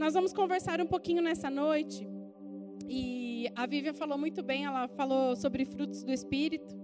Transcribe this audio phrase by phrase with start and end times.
[0.00, 2.08] Nós vamos conversar um pouquinho nessa noite.
[2.88, 6.74] E a Vivian falou muito bem, ela falou sobre frutos do Espírito.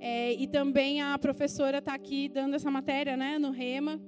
[0.00, 4.00] É, e também a professora está aqui dando essa matéria né, no Rema.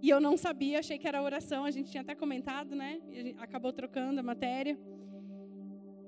[0.00, 3.00] E eu não sabia, achei que era oração, a gente tinha até comentado, né?
[3.36, 4.78] Acabou trocando a matéria.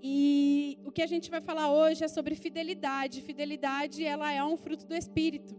[0.03, 3.21] E o que a gente vai falar hoje é sobre fidelidade.
[3.21, 5.55] Fidelidade, ela é um fruto do Espírito.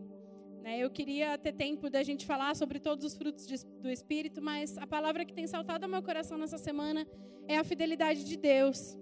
[0.68, 0.80] Né?
[0.80, 4.86] Eu queria ter tempo da gente falar sobre todos os frutos do Espírito, mas a
[4.86, 7.08] palavra que tem saltado ao meu coração nessa semana
[7.48, 8.98] é a fidelidade de Deus.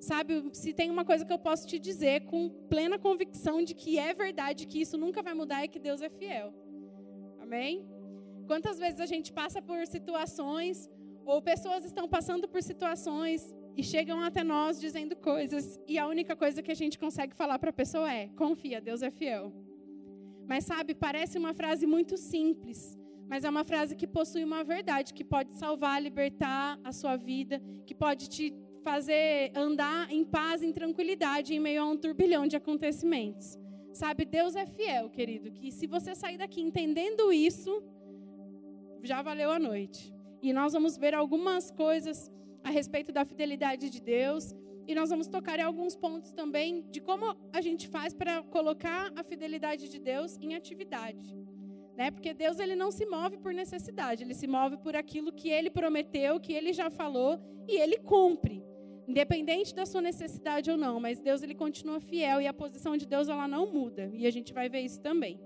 [0.00, 3.96] Sabe, se tem uma coisa que eu posso te dizer com plena convicção de que
[3.96, 6.52] é verdade, que isso nunca vai mudar, é que Deus é fiel.
[7.38, 7.86] Amém?
[8.48, 10.90] Quantas vezes a gente passa por situações,
[11.24, 16.34] ou pessoas estão passando por situações e chegam até nós dizendo coisas, e a única
[16.34, 19.63] coisa que a gente consegue falar para a pessoa é: confia, Deus é fiel.
[20.46, 22.98] Mas sabe, parece uma frase muito simples,
[23.28, 27.60] mas é uma frase que possui uma verdade que pode salvar, libertar a sua vida,
[27.86, 32.56] que pode te fazer andar em paz, em tranquilidade, em meio a um turbilhão de
[32.56, 33.58] acontecimentos.
[33.94, 37.82] Sabe, Deus é fiel, querido, que se você sair daqui entendendo isso,
[39.02, 40.12] já valeu a noite.
[40.42, 42.30] E nós vamos ver algumas coisas
[42.62, 44.54] a respeito da fidelidade de Deus
[44.86, 49.12] e nós vamos tocar em alguns pontos também de como a gente faz para colocar
[49.16, 51.34] a fidelidade de Deus em atividade.
[51.96, 52.10] Né?
[52.10, 55.70] Porque Deus ele não se move por necessidade, ele se move por aquilo que ele
[55.70, 58.62] prometeu, que ele já falou e ele cumpre.
[59.06, 63.06] Independente da sua necessidade ou não, mas Deus ele continua fiel e a posição de
[63.06, 65.38] Deus ela não muda, e a gente vai ver isso também.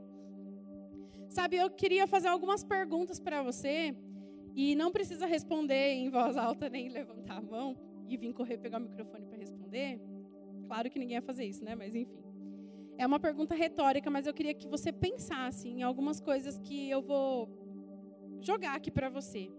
[1.29, 3.95] Sabe, eu queria fazer algumas perguntas para você,
[4.55, 7.77] e não precisa responder em voz alta nem levantar a mão,
[8.09, 10.01] e vir correr pegar o microfone para responder,
[10.67, 11.75] claro que ninguém ia fazer isso, né?
[11.75, 12.25] Mas enfim.
[12.97, 17.01] É uma pergunta retórica, mas eu queria que você pensasse em algumas coisas que eu
[17.01, 17.49] vou
[18.41, 19.51] jogar aqui para você.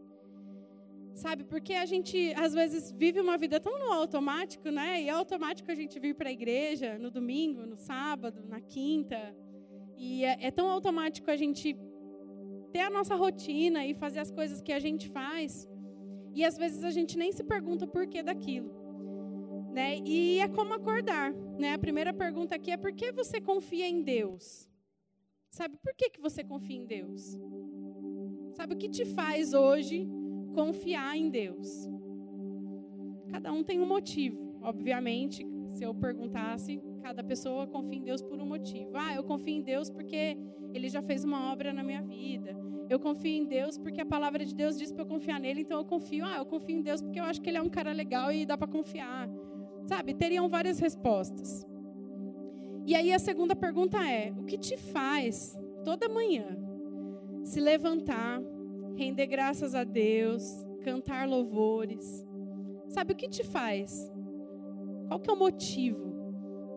[1.13, 5.01] Sabe, porque a gente às vezes vive uma vida tão no automático, né?
[5.01, 9.35] E é automático a gente vir para a igreja no domingo, no sábado, na quinta.
[9.97, 11.77] E é, é tão automático a gente
[12.71, 15.67] ter a nossa rotina e fazer as coisas que a gente faz.
[16.33, 18.71] E às vezes a gente nem se pergunta o porquê daquilo.
[19.71, 19.97] Né?
[19.99, 21.33] E é como acordar.
[21.33, 21.73] Né?
[21.73, 24.69] A primeira pergunta aqui é por que você confia em Deus?
[25.49, 27.37] Sabe por que, que você confia em Deus?
[28.53, 30.07] Sabe o que te faz hoje
[30.53, 31.87] confiar em Deus?
[33.29, 34.57] Cada um tem um motivo.
[34.61, 38.91] Obviamente, se eu perguntasse, cada pessoa confia em Deus por um motivo.
[38.93, 40.37] Ah, eu confio em Deus porque
[40.73, 42.55] Ele já fez uma obra na minha vida.
[42.89, 45.77] Eu confio em Deus porque a palavra de Deus diz para eu confiar nele, então
[45.77, 46.25] eu confio.
[46.25, 48.45] Ah, eu confio em Deus porque eu acho que ele é um cara legal e
[48.45, 49.29] dá para confiar.
[49.85, 50.13] Sabe?
[50.13, 51.65] Teriam várias respostas.
[52.85, 56.57] E aí a segunda pergunta é: o que te faz toda manhã
[57.43, 58.41] se levantar,
[58.95, 60.43] render graças a Deus,
[60.81, 62.25] cantar louvores?
[62.87, 64.11] Sabe o que te faz?
[65.07, 66.08] Qual que é o motivo,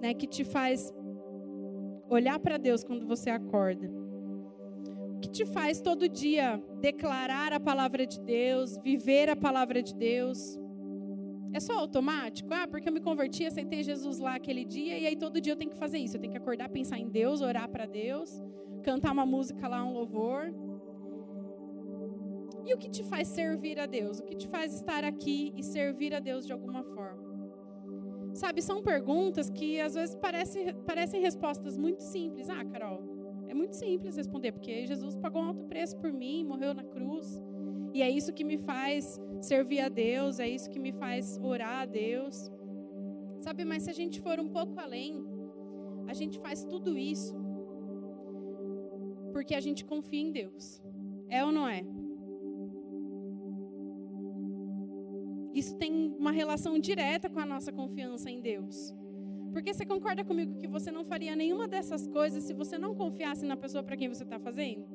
[0.03, 0.93] né, que te faz
[2.11, 4.03] olhar para Deus quando você acorda?
[5.23, 10.59] que te faz todo dia declarar a palavra de Deus, viver a palavra de Deus?
[11.55, 12.53] É só automático?
[12.53, 15.57] Ah, porque eu me converti, aceitei Jesus lá aquele dia e aí todo dia eu
[15.57, 16.17] tenho que fazer isso.
[16.17, 18.43] Eu tenho que acordar, pensar em Deus, orar para Deus,
[18.83, 20.53] cantar uma música lá, um louvor.
[22.65, 24.19] E o que te faz servir a Deus?
[24.19, 27.32] O que te faz estar aqui e servir a Deus de alguma forma?
[28.35, 32.49] Sabe, são perguntas que às vezes parecem, parecem respostas muito simples.
[32.49, 33.03] Ah, Carol,
[33.49, 37.41] é muito simples responder, porque Jesus pagou um alto preço por mim, morreu na cruz.
[37.93, 41.83] E é isso que me faz servir a Deus, é isso que me faz orar
[41.83, 42.51] a Deus.
[43.41, 45.23] Sabe, mas se a gente for um pouco além,
[46.07, 47.37] a gente faz tudo isso
[49.33, 50.83] porque a gente confia em Deus.
[51.29, 51.83] É ou não é?
[55.55, 58.95] Isso tem uma relação direta com a nossa confiança em Deus.
[59.53, 63.45] Porque você concorda comigo que você não faria nenhuma dessas coisas se você não confiasse
[63.45, 64.87] na pessoa para quem você está fazendo?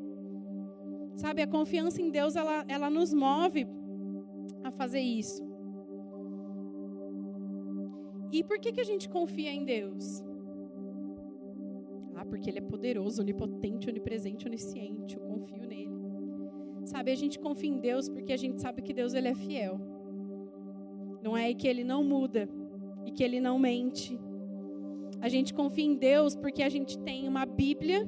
[1.16, 3.68] Sabe, a confiança em Deus, ela, ela nos move
[4.63, 5.45] a fazer isso.
[8.31, 10.24] E por que, que a gente confia em Deus?
[12.15, 15.15] Ah, porque Ele é poderoso, onipotente, onipresente, onisciente.
[15.15, 15.95] Eu confio nele.
[16.83, 19.80] Sabe, a gente confia em Deus porque a gente sabe que Deus ele é fiel.
[21.27, 22.50] Não é que Ele não muda
[23.06, 24.18] e que Ele não mente
[25.19, 28.07] a gente confia em Deus porque a gente tem uma Bíblia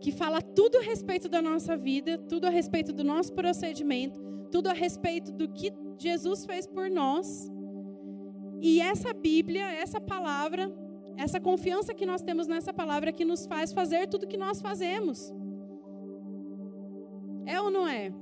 [0.00, 4.20] que fala tudo a respeito da nossa vida, tudo a respeito do nosso procedimento,
[4.50, 7.50] tudo a respeito do que Jesus fez por nós.
[8.60, 10.72] E essa Bíblia, essa palavra,
[11.16, 15.32] essa confiança que nós temos nessa palavra que nos faz fazer tudo que nós fazemos.
[17.44, 18.12] É ou não é?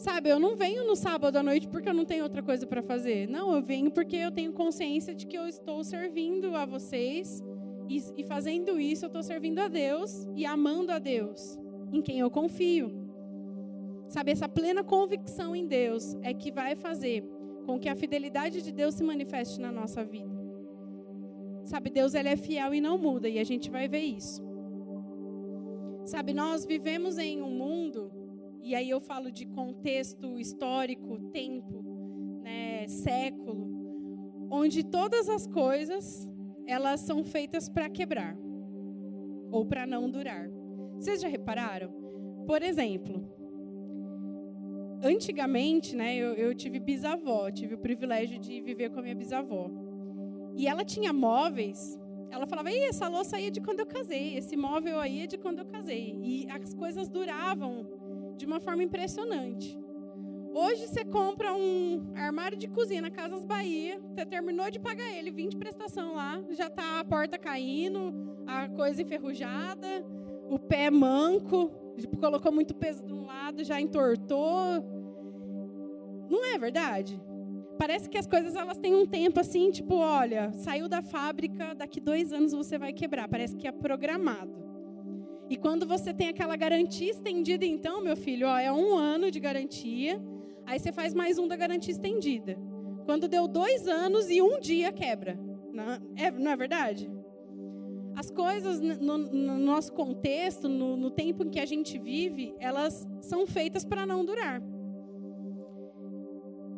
[0.00, 2.80] Sabe, eu não venho no sábado à noite porque eu não tenho outra coisa para
[2.80, 3.28] fazer.
[3.28, 7.44] Não, eu venho porque eu tenho consciência de que eu estou servindo a vocês
[7.86, 11.58] e, e fazendo isso eu estou servindo a Deus e amando a Deus,
[11.92, 12.90] em quem eu confio.
[14.08, 17.22] Sabe, essa plena convicção em Deus é que vai fazer
[17.66, 20.34] com que a fidelidade de Deus se manifeste na nossa vida.
[21.66, 24.42] Sabe, Deus ele é fiel e não muda e a gente vai ver isso.
[26.06, 28.19] Sabe, nós vivemos em um mundo
[28.62, 31.82] e aí eu falo de contexto histórico, tempo,
[32.42, 36.28] né, século, onde todas as coisas
[36.66, 38.36] elas são feitas para quebrar
[39.50, 40.48] ou para não durar.
[40.94, 41.92] Vocês já repararam?
[42.46, 43.24] Por exemplo,
[45.02, 49.70] antigamente, né, eu, eu tive bisavó, tive o privilégio de viver com a minha bisavó.
[50.56, 51.98] E ela tinha móveis
[52.30, 55.26] ela falava, Ei, essa louça aí é de quando eu casei, esse móvel aí é
[55.26, 56.16] de quando eu casei.
[56.22, 57.84] E as coisas duravam
[58.40, 59.78] de uma forma impressionante.
[60.52, 65.30] Hoje você compra um armário de cozinha na Casas Bahia, você terminou de pagar ele,
[65.30, 68.12] 20 prestação lá, já está a porta caindo,
[68.46, 69.86] a coisa enferrujada,
[70.48, 71.70] o pé manco,
[72.18, 74.82] colocou muito peso de um lado, já entortou.
[76.28, 77.20] Não é verdade?
[77.78, 82.00] Parece que as coisas elas têm um tempo assim, tipo, olha, saiu da fábrica, daqui
[82.00, 83.28] dois anos você vai quebrar.
[83.28, 84.69] Parece que é programado.
[85.50, 89.40] E quando você tem aquela garantia estendida, então, meu filho, ó, é um ano de
[89.40, 90.22] garantia.
[90.64, 92.56] Aí você faz mais um da garantia estendida.
[93.04, 95.36] Quando deu dois anos e um dia quebra.
[95.72, 95.84] Não
[96.16, 97.10] é, não é verdade?
[98.14, 103.04] As coisas no, no nosso contexto, no, no tempo em que a gente vive, elas
[103.20, 104.62] são feitas para não durar.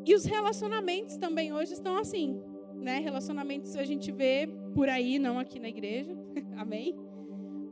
[0.07, 2.41] E os relacionamentos também hoje estão assim,
[2.75, 3.01] né?
[3.01, 6.17] Relacionamentos a gente vê por aí, não aqui na igreja.
[6.57, 6.97] Amém?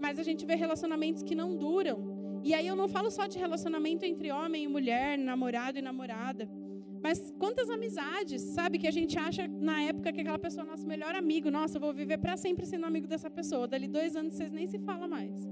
[0.01, 1.99] Mas a gente vê relacionamentos que não duram.
[2.43, 6.49] E aí eu não falo só de relacionamento entre homem e mulher, namorado e namorada.
[7.03, 10.87] Mas quantas amizades, sabe, que a gente acha na época que aquela pessoa é nosso
[10.87, 11.51] melhor amigo.
[11.51, 13.67] Nossa, eu vou viver para sempre sendo amigo dessa pessoa.
[13.67, 15.49] Dali dois anos vocês nem se falam mais.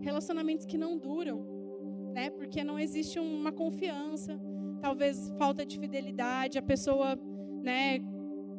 [0.00, 1.44] Relacionamentos que não duram,
[2.14, 2.30] né?
[2.30, 4.40] Porque não existe uma confiança,
[4.80, 6.58] talvez falta de fidelidade.
[6.58, 7.18] A pessoa,
[7.62, 8.00] né,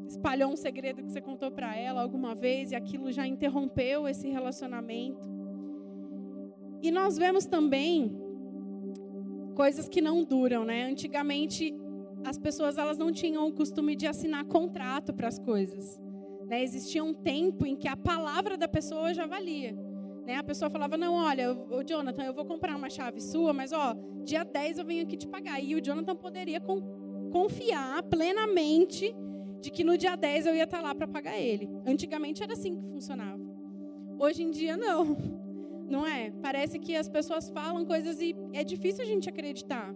[0.08, 4.28] espalhou um segredo que você contou para ela alguma vez e aquilo já interrompeu esse
[4.30, 5.28] relacionamento.
[6.82, 8.16] E nós vemos também
[9.56, 10.84] coisas que não duram, né?
[10.84, 11.74] Antigamente
[12.26, 16.00] as pessoas elas não tinham o costume de assinar contrato para as coisas.
[16.46, 16.64] Né?
[16.64, 19.76] Existia um tempo em que a palavra da pessoa já valia.
[20.26, 20.36] Né?
[20.36, 23.96] A pessoa falava: Não, olha, o Jonathan, eu vou comprar uma chave sua, mas ó,
[24.24, 25.60] dia 10 eu venho aqui te pagar.
[25.62, 26.62] E o Jonathan poderia
[27.32, 29.16] confiar plenamente
[29.68, 31.70] de que no dia 10 eu ia estar lá para pagar ele.
[31.86, 33.44] Antigamente era assim que funcionava.
[34.18, 35.18] Hoje em dia não.
[35.90, 36.32] Não é?
[36.42, 39.96] Parece que as pessoas falam coisas e é difícil a gente acreditar.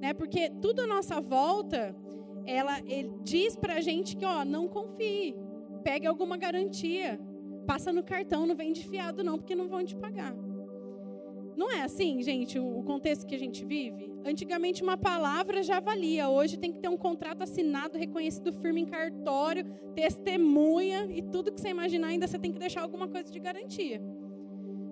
[0.00, 0.12] Né?
[0.12, 1.94] Porque tudo à nossa volta,
[2.44, 2.80] ela
[3.22, 5.36] diz para a gente que, ó, não confie.
[5.84, 7.20] Pegue alguma garantia.
[7.68, 10.34] Passa no cartão, não vem de fiado não, porque não vão te pagar.
[11.56, 14.10] Não é assim, gente, o contexto que a gente vive?
[14.24, 18.86] Antigamente uma palavra já valia, hoje tem que ter um contrato assinado, reconhecido firme em
[18.86, 19.64] cartório,
[19.94, 24.00] testemunha e tudo que você imaginar ainda você tem que deixar alguma coisa de garantia.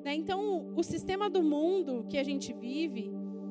[0.04, 0.14] Né?
[0.14, 3.10] Então, o sistema do mundo que a gente vive,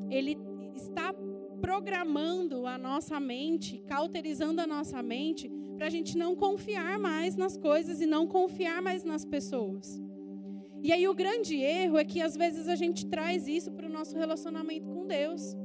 [0.09, 0.37] ele
[0.75, 1.13] está
[1.61, 7.55] programando a nossa mente, cauterizando a nossa mente, para a gente não confiar mais nas
[7.57, 10.01] coisas e não confiar mais nas pessoas.
[10.81, 13.91] E aí o grande erro é que às vezes a gente traz isso para o
[13.91, 15.55] nosso relacionamento com Deus.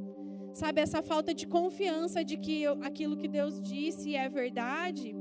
[0.52, 5.14] Sabe, essa falta de confiança de que aquilo que Deus disse é verdade,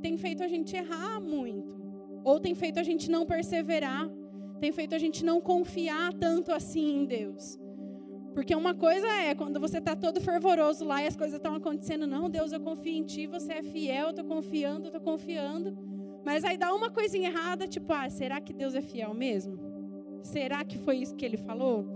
[0.00, 1.74] tem feito a gente errar muito.
[2.24, 4.08] Ou tem feito a gente não perseverar,
[4.60, 7.58] tem feito a gente não confiar tanto assim em Deus.
[8.34, 12.06] Porque uma coisa é quando você está todo fervoroso lá e as coisas estão acontecendo,
[12.06, 15.76] não, Deus, eu confio em Ti, você é fiel, eu estou confiando, eu estou confiando.
[16.26, 19.56] Mas aí dá uma coisinha errada, tipo, ah, será que Deus é fiel mesmo?
[20.24, 21.86] Será que foi isso que ele falou?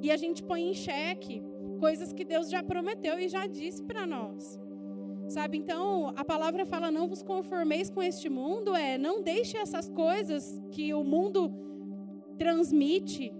[0.00, 1.42] E a gente põe em xeque
[1.80, 4.56] coisas que Deus já prometeu e já disse para nós.
[5.26, 5.58] Sabe?
[5.58, 10.62] Então, a palavra fala: "Não vos conformeis com este mundo", é não deixe essas coisas
[10.70, 11.40] que o mundo
[12.38, 13.34] transmite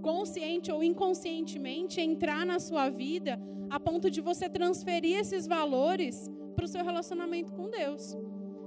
[0.00, 3.36] consciente ou inconscientemente entrar na sua vida
[3.68, 8.16] a ponto de você transferir esses valores para o seu relacionamento com Deus.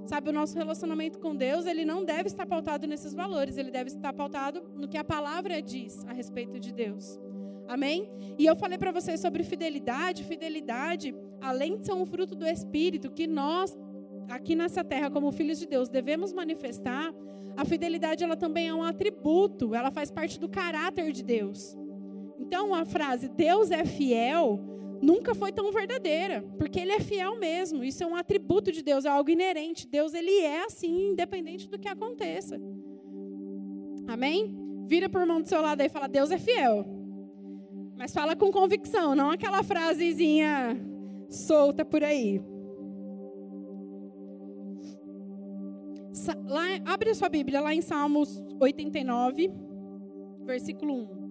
[0.06, 3.88] Sabe, o nosso relacionamento com Deus, ele não deve estar pautado nesses valores, ele deve
[3.88, 7.20] estar pautado no que a palavra diz a respeito de Deus.
[7.68, 8.10] Amém?
[8.38, 10.24] E eu falei para vocês sobre fidelidade.
[10.24, 13.76] Fidelidade, além de ser um fruto do Espírito, que nós,
[14.28, 17.14] aqui nessa terra, como filhos de Deus, devemos manifestar,
[17.56, 21.76] a fidelidade ela também é um atributo, ela faz parte do caráter de Deus.
[22.38, 24.60] Então, a frase Deus é fiel
[25.02, 27.82] nunca foi tão verdadeira, porque ele é fiel mesmo.
[27.82, 29.86] Isso é um atributo de Deus, é algo inerente.
[29.86, 32.58] Deus ele é assim, independente do que aconteça.
[34.06, 34.56] Amém?
[34.86, 36.86] Vira por mão do seu lado e fala: Deus é fiel.
[37.96, 40.80] Mas fala com convicção, não aquela frasezinha
[41.28, 42.40] solta por aí.
[46.46, 49.50] Lá, abre a sua Bíblia lá em Salmos 89,
[50.44, 51.21] versículo 1.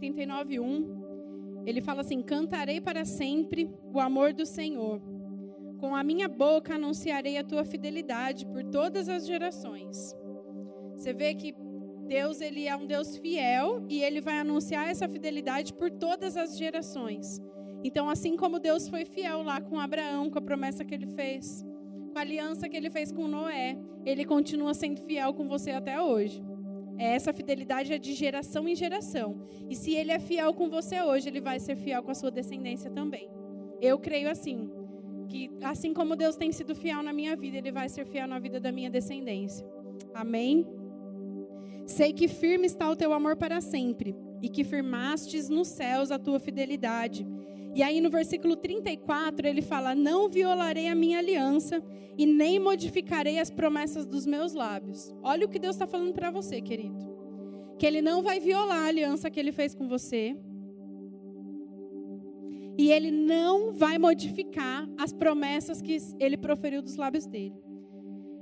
[0.00, 1.64] Salmo 89, 1.
[1.66, 5.00] Ele fala assim: Cantarei para sempre o amor do Senhor.
[5.78, 10.14] Com a minha boca anunciarei a tua fidelidade por todas as gerações.
[10.96, 11.54] Você vê que
[12.06, 16.58] Deus ele é um Deus fiel e ele vai anunciar essa fidelidade por todas as
[16.58, 17.40] gerações.
[17.84, 21.64] Então, assim como Deus foi fiel lá com Abraão, com a promessa que ele fez,
[22.12, 26.00] com a aliança que ele fez com Noé, ele continua sendo fiel com você até
[26.00, 26.42] hoje.
[26.98, 29.42] É, essa fidelidade é de geração em geração.
[29.68, 32.30] E se ele é fiel com você hoje, ele vai ser fiel com a sua
[32.30, 33.30] descendência também.
[33.80, 34.70] Eu creio assim,
[35.28, 38.38] que assim como Deus tem sido fiel na minha vida, ele vai ser fiel na
[38.38, 39.66] vida da minha descendência.
[40.12, 40.66] Amém?
[41.86, 46.18] Sei que firme está o teu amor para sempre, e que firmastes nos céus a
[46.18, 47.26] tua fidelidade.
[47.74, 51.82] E aí no versículo 34 ele fala: Não violarei a minha aliança
[52.18, 55.14] e nem modificarei as promessas dos meus lábios.
[55.22, 57.08] Olha o que Deus está falando para você, querido.
[57.78, 60.36] Que ele não vai violar a aliança que ele fez com você.
[62.76, 67.54] E ele não vai modificar as promessas que ele proferiu dos lábios dele.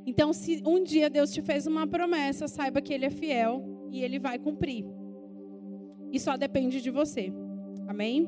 [0.08, 4.02] Então, se um dia Deus te fez uma promessa, saiba que Ele é fiel e
[4.02, 4.86] Ele vai cumprir.
[6.10, 7.30] E só depende de você.
[7.86, 8.26] Amém?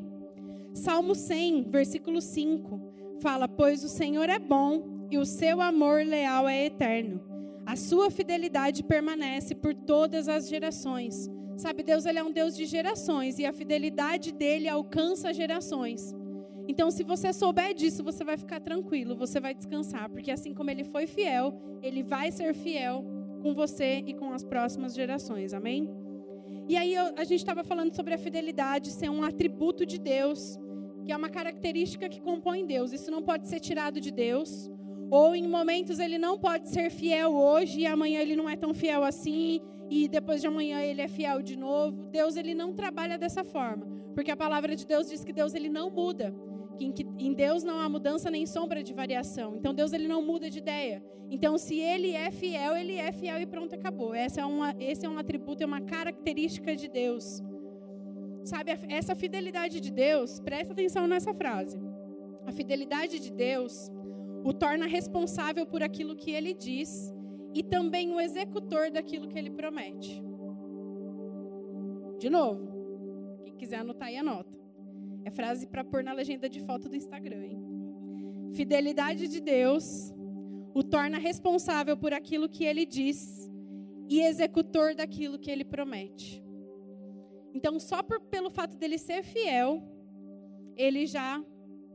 [0.74, 2.80] Salmo 100, versículo 5,
[3.20, 7.20] fala: Pois o Senhor é bom e o seu amor leal é eterno.
[7.66, 11.30] A sua fidelidade permanece por todas as gerações.
[11.56, 16.14] Sabe, Deus ele é um Deus de gerações e a fidelidade dele alcança gerações.
[16.66, 20.70] Então, se você souber disso, você vai ficar tranquilo, você vai descansar, porque assim como
[20.70, 23.04] ele foi fiel, ele vai ser fiel
[23.42, 25.52] com você e com as próximas gerações.
[25.52, 25.90] Amém?
[26.70, 30.56] E aí a gente estava falando sobre a fidelidade ser um atributo de Deus,
[31.04, 32.92] que é uma característica que compõe Deus.
[32.92, 34.70] Isso não pode ser tirado de Deus.
[35.10, 38.72] Ou em momentos ele não pode ser fiel hoje e amanhã ele não é tão
[38.72, 39.60] fiel assim
[39.90, 42.06] e depois de amanhã ele é fiel de novo.
[42.12, 43.84] Deus ele não trabalha dessa forma,
[44.14, 46.32] porque a palavra de Deus diz que Deus ele não muda
[46.84, 49.56] em, que em Deus não há mudança nem sombra de variação.
[49.56, 51.02] Então Deus ele não muda de ideia.
[51.30, 54.14] Então se ele é fiel, ele é fiel e pronto, acabou.
[54.14, 57.42] Essa é uma, esse é um atributo, é uma característica de Deus.
[58.44, 61.78] Sabe, essa fidelidade de Deus, presta atenção nessa frase.
[62.46, 63.90] A fidelidade de Deus
[64.42, 67.14] o torna responsável por aquilo que ele diz
[67.54, 70.22] e também o executor daquilo que ele promete.
[72.18, 74.58] De novo, quem quiser anotar aí, anota.
[75.24, 77.44] É frase para pôr na legenda de foto do Instagram.
[77.44, 77.60] Hein?
[78.54, 80.12] Fidelidade de Deus
[80.74, 83.50] o torna responsável por aquilo que ele diz
[84.08, 86.42] e executor daquilo que ele promete.
[87.52, 89.82] Então, só por, pelo fato dele ser fiel,
[90.76, 91.44] ele já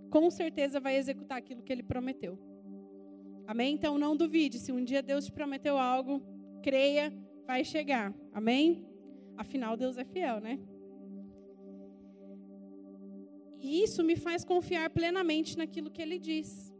[0.10, 2.38] com certeza vai executar aquilo que ele prometeu.
[3.48, 3.74] Amém?
[3.74, 4.60] Então, não duvide.
[4.60, 6.22] Se um dia Deus te prometeu algo,
[6.62, 7.14] creia,
[7.46, 8.14] vai chegar.
[8.34, 8.86] Amém?
[9.38, 10.60] Afinal, Deus é fiel, né?
[13.60, 16.74] E isso me faz confiar plenamente naquilo que ele diz.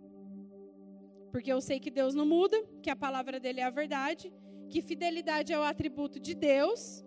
[1.32, 4.32] Porque eu sei que Deus não muda, que a palavra dele é a verdade,
[4.70, 7.04] que fidelidade é o atributo de Deus.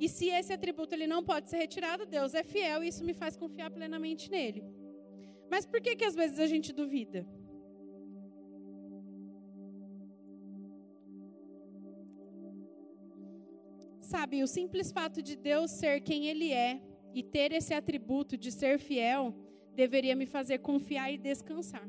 [0.00, 3.14] E se esse atributo ele não pode ser retirado, Deus é fiel e isso me
[3.14, 4.64] faz confiar plenamente nele.
[5.50, 7.26] Mas por que que às vezes a gente duvida?
[14.00, 16.80] Sabe, o simples fato de Deus ser quem ele é
[17.14, 19.34] e ter esse atributo de ser fiel
[19.74, 21.88] deveria me fazer confiar e descansar.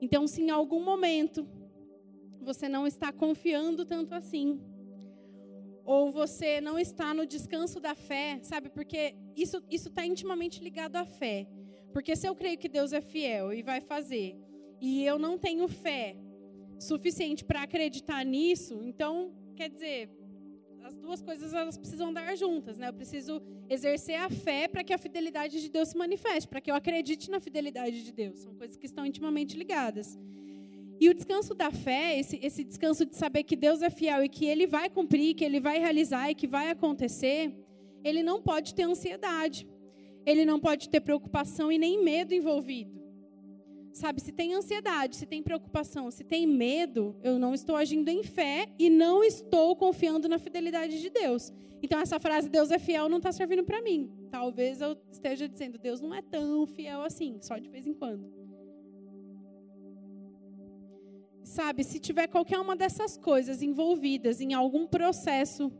[0.00, 1.46] Então, se em algum momento
[2.40, 4.60] você não está confiando tanto assim,
[5.84, 8.70] ou você não está no descanso da fé, sabe?
[8.70, 11.46] Porque isso isso está intimamente ligado à fé.
[11.92, 14.36] Porque se eu creio que Deus é fiel e vai fazer,
[14.80, 16.16] e eu não tenho fé
[16.78, 20.08] suficiente para acreditar nisso, então, quer dizer,
[20.90, 22.88] as duas coisas elas precisam andar juntas, né?
[22.88, 26.70] Eu preciso exercer a fé para que a fidelidade de Deus se manifeste, para que
[26.70, 28.40] eu acredite na fidelidade de Deus.
[28.40, 30.18] São coisas que estão intimamente ligadas.
[30.98, 34.28] E o descanso da fé, esse, esse descanso de saber que Deus é fiel e
[34.28, 37.54] que Ele vai cumprir, que Ele vai realizar e que vai acontecer,
[38.04, 39.66] ele não pode ter ansiedade,
[40.26, 42.99] ele não pode ter preocupação e nem medo envolvido.
[43.92, 48.22] Sabe, se tem ansiedade, se tem preocupação, se tem medo, eu não estou agindo em
[48.22, 51.52] fé e não estou confiando na fidelidade de Deus.
[51.82, 54.10] Então, essa frase, Deus é fiel, não está servindo para mim.
[54.30, 58.30] Talvez eu esteja dizendo, Deus não é tão fiel assim, só de vez em quando.
[61.42, 65.72] Sabe, se tiver qualquer uma dessas coisas envolvidas em algum processo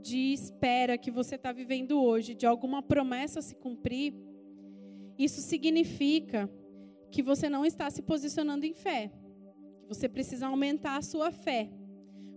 [0.00, 4.14] de espera que você está vivendo hoje, de alguma promessa se cumprir,
[5.18, 6.50] isso significa
[7.10, 9.10] que você não está se posicionando em fé.
[9.88, 11.70] Você precisa aumentar a sua fé.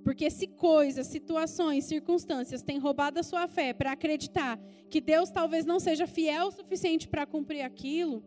[0.04, 5.66] Porque se coisas, situações, circunstâncias têm roubado a sua fé para acreditar que Deus talvez
[5.66, 8.24] não seja fiel o suficiente para cumprir aquilo,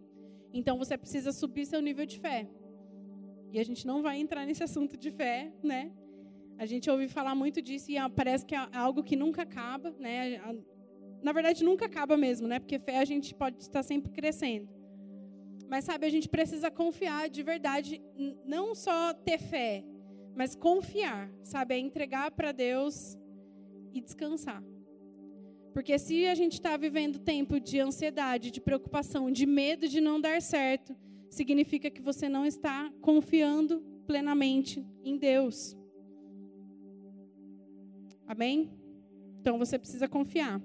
[0.52, 2.48] então você precisa subir seu nível de fé.
[3.52, 5.92] E a gente não vai entrar nesse assunto de fé, né?
[6.58, 10.40] A gente ouve falar muito disso e parece que é algo que nunca acaba, né?
[11.22, 12.58] Na verdade, nunca acaba mesmo, né?
[12.58, 14.75] Porque fé a gente pode estar sempre crescendo.
[15.68, 18.00] Mas sabe, a gente precisa confiar de verdade,
[18.44, 19.84] não só ter fé,
[20.34, 21.74] mas confiar, sabe?
[21.74, 23.18] É entregar para Deus
[23.92, 24.62] e descansar.
[25.72, 30.20] Porque se a gente está vivendo tempo de ansiedade, de preocupação, de medo de não
[30.20, 30.96] dar certo,
[31.28, 35.76] significa que você não está confiando plenamente em Deus.
[38.26, 38.70] Amém?
[39.40, 40.60] Então você precisa confiar.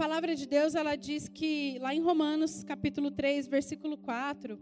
[0.00, 4.58] Palavra de Deus, ela diz que lá em Romanos, capítulo 3, versículo 4,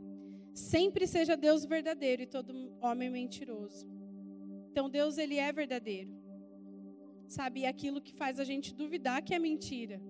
[0.52, 3.86] sempre seja Deus verdadeiro e todo homem mentiroso.
[4.72, 6.10] Então Deus ele é verdadeiro.
[7.28, 10.02] Sabe, e aquilo que faz a gente duvidar que é mentira.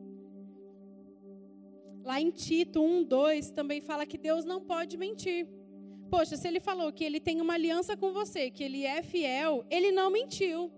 [2.03, 5.47] Lá em Tito 1, 2 também fala que Deus não pode mentir.
[6.09, 9.67] Poxa, se ele falou que ele tem uma aliança com você, que ele é fiel,
[9.69, 10.73] ele não mentiu.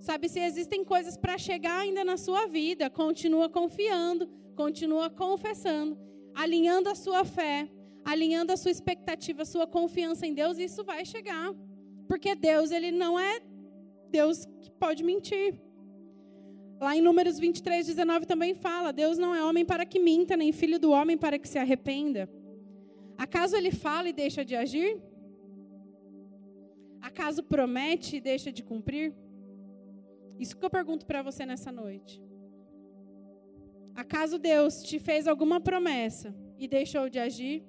[0.00, 4.26] Sabe, se existem coisas para chegar ainda na sua vida, continua confiando,
[4.56, 5.98] continua confessando,
[6.34, 7.68] alinhando a sua fé,
[8.02, 11.54] alinhando a sua expectativa, a sua confiança em Deus, isso vai chegar.
[12.08, 13.40] Porque Deus, ele não é
[14.10, 15.60] Deus que pode mentir.
[16.80, 20.50] Lá em Números 23, 19 também fala: Deus não é homem para que minta, nem
[20.50, 22.28] filho do homem para que se arrependa.
[23.18, 24.98] Acaso ele fala e deixa de agir?
[27.02, 29.14] Acaso promete e deixa de cumprir?
[30.40, 32.18] Isso que eu pergunto para você nessa noite.
[33.94, 37.62] Acaso Deus te fez alguma promessa e deixou de agir?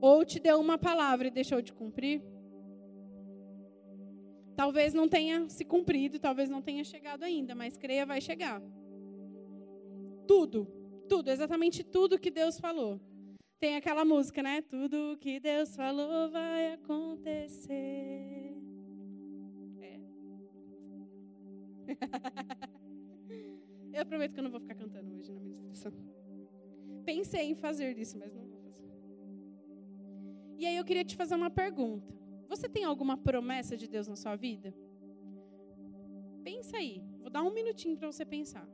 [0.00, 2.22] Ou te deu uma palavra e deixou de cumprir?
[4.54, 8.62] Talvez não tenha se cumprido, talvez não tenha chegado ainda, mas creia, vai chegar.
[10.28, 10.64] Tudo,
[11.08, 13.00] tudo, exatamente tudo que Deus falou.
[13.58, 14.62] Tem aquela música, né?
[14.62, 18.54] Tudo que Deus falou vai acontecer.
[23.92, 25.92] Eu prometo que eu não vou ficar cantando hoje na ministração.
[27.04, 28.84] Pensei em fazer isso, mas não vou fazer.
[30.58, 32.14] E aí eu queria te fazer uma pergunta.
[32.48, 34.74] Você tem alguma promessa de Deus na sua vida?
[36.44, 37.02] Pensa aí.
[37.20, 38.68] Vou dar um minutinho para você pensar.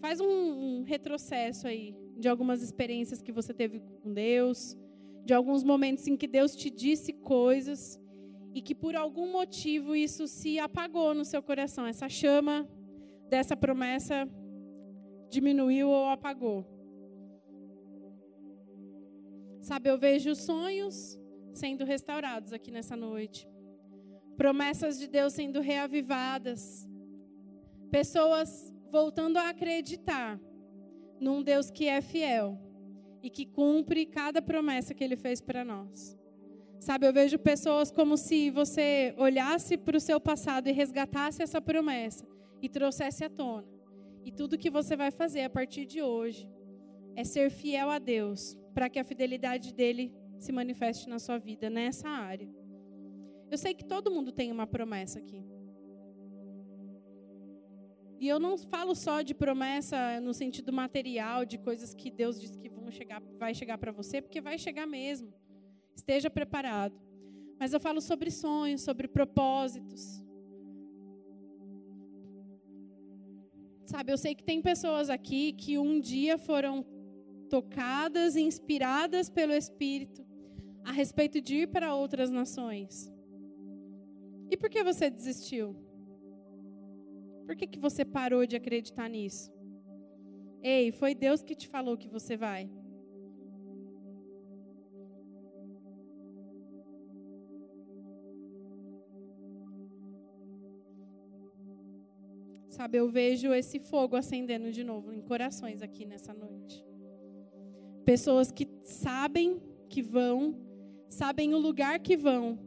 [0.00, 4.76] Faz um, um retrocesso aí de algumas experiências que você teve com Deus,
[5.24, 7.99] de alguns momentos em que Deus te disse coisas
[8.54, 12.68] e que por algum motivo isso se apagou no seu coração, essa chama
[13.28, 14.28] dessa promessa
[15.28, 16.66] diminuiu ou apagou.
[19.60, 21.18] Sabe, eu vejo sonhos
[21.52, 23.48] sendo restaurados aqui nessa noite.
[24.36, 26.88] Promessas de Deus sendo reavivadas.
[27.90, 30.40] Pessoas voltando a acreditar
[31.20, 32.58] num Deus que é fiel
[33.22, 36.19] e que cumpre cada promessa que ele fez para nós.
[36.80, 41.60] Sabe, eu vejo pessoas como se você olhasse para o seu passado e resgatasse essa
[41.60, 42.26] promessa
[42.62, 43.68] e trouxesse à tona.
[44.24, 46.48] E tudo que você vai fazer a partir de hoje
[47.14, 51.68] é ser fiel a Deus, para que a fidelidade dele se manifeste na sua vida
[51.68, 52.48] nessa área.
[53.50, 55.44] Eu sei que todo mundo tem uma promessa aqui.
[58.18, 62.56] E eu não falo só de promessa no sentido material, de coisas que Deus diz
[62.56, 65.30] que vão chegar, vai chegar para você, porque vai chegar mesmo.
[66.00, 66.98] Esteja preparado.
[67.58, 70.02] Mas eu falo sobre sonhos, sobre propósitos.
[73.84, 76.74] Sabe, eu sei que tem pessoas aqui que um dia foram
[77.50, 80.24] tocadas e inspiradas pelo Espírito
[80.84, 83.12] a respeito de ir para outras nações.
[84.50, 85.76] E por que você desistiu?
[87.44, 89.52] Por que, que você parou de acreditar nisso?
[90.62, 92.70] Ei, foi Deus que te falou que você vai.
[102.80, 106.82] Sabe, eu vejo esse fogo acendendo de novo em corações aqui nessa noite.
[108.06, 110.58] Pessoas que sabem que vão,
[111.06, 112.58] sabem o lugar que vão,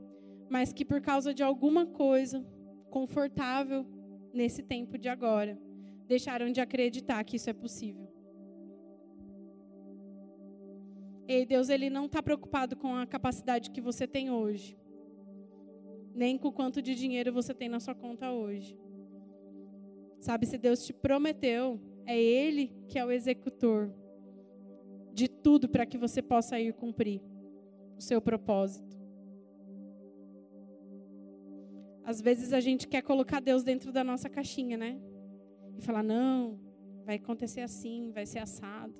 [0.52, 2.46] mas que por causa de alguma coisa
[2.92, 3.88] confortável
[4.32, 5.60] nesse tempo de agora,
[6.06, 8.08] deixaram de acreditar que isso é possível.
[11.28, 14.78] E Deus ele não está preocupado com a capacidade que você tem hoje,
[16.14, 18.83] nem com quanto de dinheiro você tem na sua conta hoje.
[20.24, 23.94] Sabe, se Deus te prometeu, é Ele que é o executor
[25.12, 27.22] de tudo para que você possa ir cumprir
[27.98, 28.98] o seu propósito.
[32.06, 34.98] Às vezes a gente quer colocar Deus dentro da nossa caixinha, né?
[35.78, 36.58] E falar, não,
[37.04, 38.96] vai acontecer assim, vai ser assado.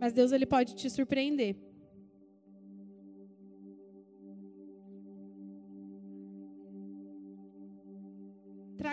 [0.00, 1.54] Mas Deus ele pode te surpreender.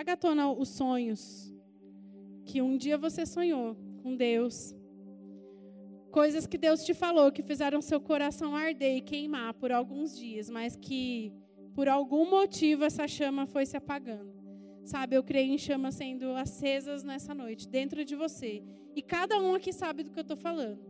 [0.08, 1.54] Traga à tona os sonhos
[2.46, 4.74] que um dia você sonhou com Deus.
[6.10, 10.48] Coisas que Deus te falou que fizeram seu coração arder e queimar por alguns dias,
[10.48, 11.30] mas que
[11.74, 14.32] por algum motivo essa chama foi se apagando.
[14.82, 18.62] Sabe, eu creio em chamas sendo acesas nessa noite, dentro de você.
[18.96, 20.80] E cada um aqui sabe do que eu estou falando.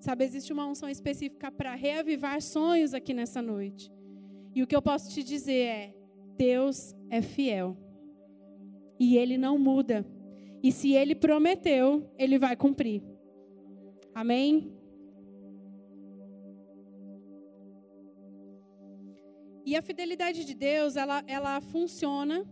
[0.00, 3.90] Sabe, existe uma unção específica para reavivar sonhos aqui nessa noite.
[4.54, 6.02] E o que eu posso te dizer é:
[6.36, 7.76] Deus é fiel.
[8.98, 10.06] E ele não muda.
[10.62, 13.02] E se ele prometeu, ele vai cumprir.
[14.14, 14.72] Amém?
[19.66, 22.48] E a fidelidade de Deus, ela, ela funciona,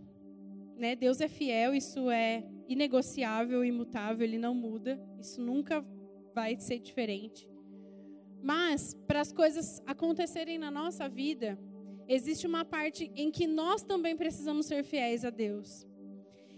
[0.77, 0.95] né?
[0.95, 5.01] Deus é fiel, isso é inegociável, imutável, ele não muda.
[5.19, 5.83] Isso nunca
[6.35, 7.49] vai ser diferente.
[8.43, 11.59] Mas, para as coisas acontecerem na nossa vida,
[12.13, 15.87] existe uma parte em que nós também precisamos ser fiéis a Deus.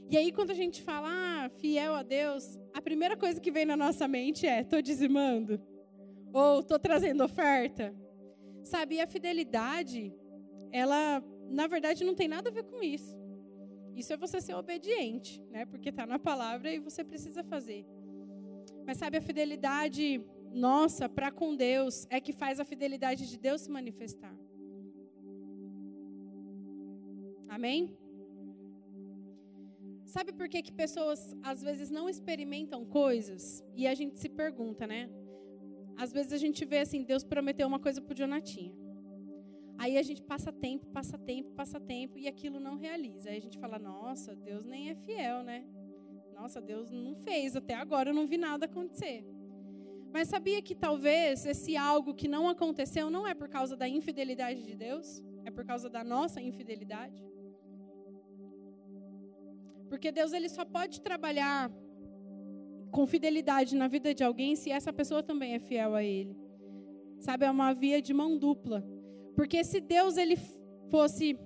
[0.10, 3.66] E aí, quando a gente fala, ah, fiel a Deus, a primeira coisa que vem
[3.66, 5.62] na nossa mente é: estou dizimando?
[6.34, 7.96] Ou estou trazendo oferta?
[8.64, 10.14] Sabe, a fidelidade,
[10.72, 13.16] ela, na verdade, não tem nada a ver com isso.
[13.96, 15.66] Isso é você ser obediente, né?
[15.66, 17.86] Porque está na palavra e você precisa fazer.
[18.86, 23.62] Mas sabe, a fidelidade nossa para com Deus é que faz a fidelidade de Deus
[23.62, 24.36] se manifestar.
[27.56, 27.96] Amém?
[30.06, 34.88] Sabe por que, que pessoas às vezes não experimentam coisas e a gente se pergunta,
[34.88, 35.08] né?
[35.96, 38.76] Às vezes a gente vê assim, Deus prometeu uma coisa para o Jonatinha.
[39.78, 43.30] Aí a gente passa tempo, passa tempo, passa tempo e aquilo não realiza.
[43.30, 45.64] Aí a gente fala, nossa, Deus nem é fiel, né?
[46.34, 49.24] Nossa, Deus não fez, até agora eu não vi nada acontecer.
[50.12, 54.64] Mas sabia que talvez esse algo que não aconteceu não é por causa da infidelidade
[54.64, 55.22] de Deus?
[55.46, 57.33] É por causa da nossa infidelidade?
[59.94, 61.72] Porque Deus ele só pode trabalhar
[62.90, 66.36] com fidelidade na vida de alguém se essa pessoa também é fiel a ele.
[67.20, 68.84] Sabe, é uma via de mão dupla.
[69.36, 70.36] Porque se Deus ele
[70.90, 71.38] fosse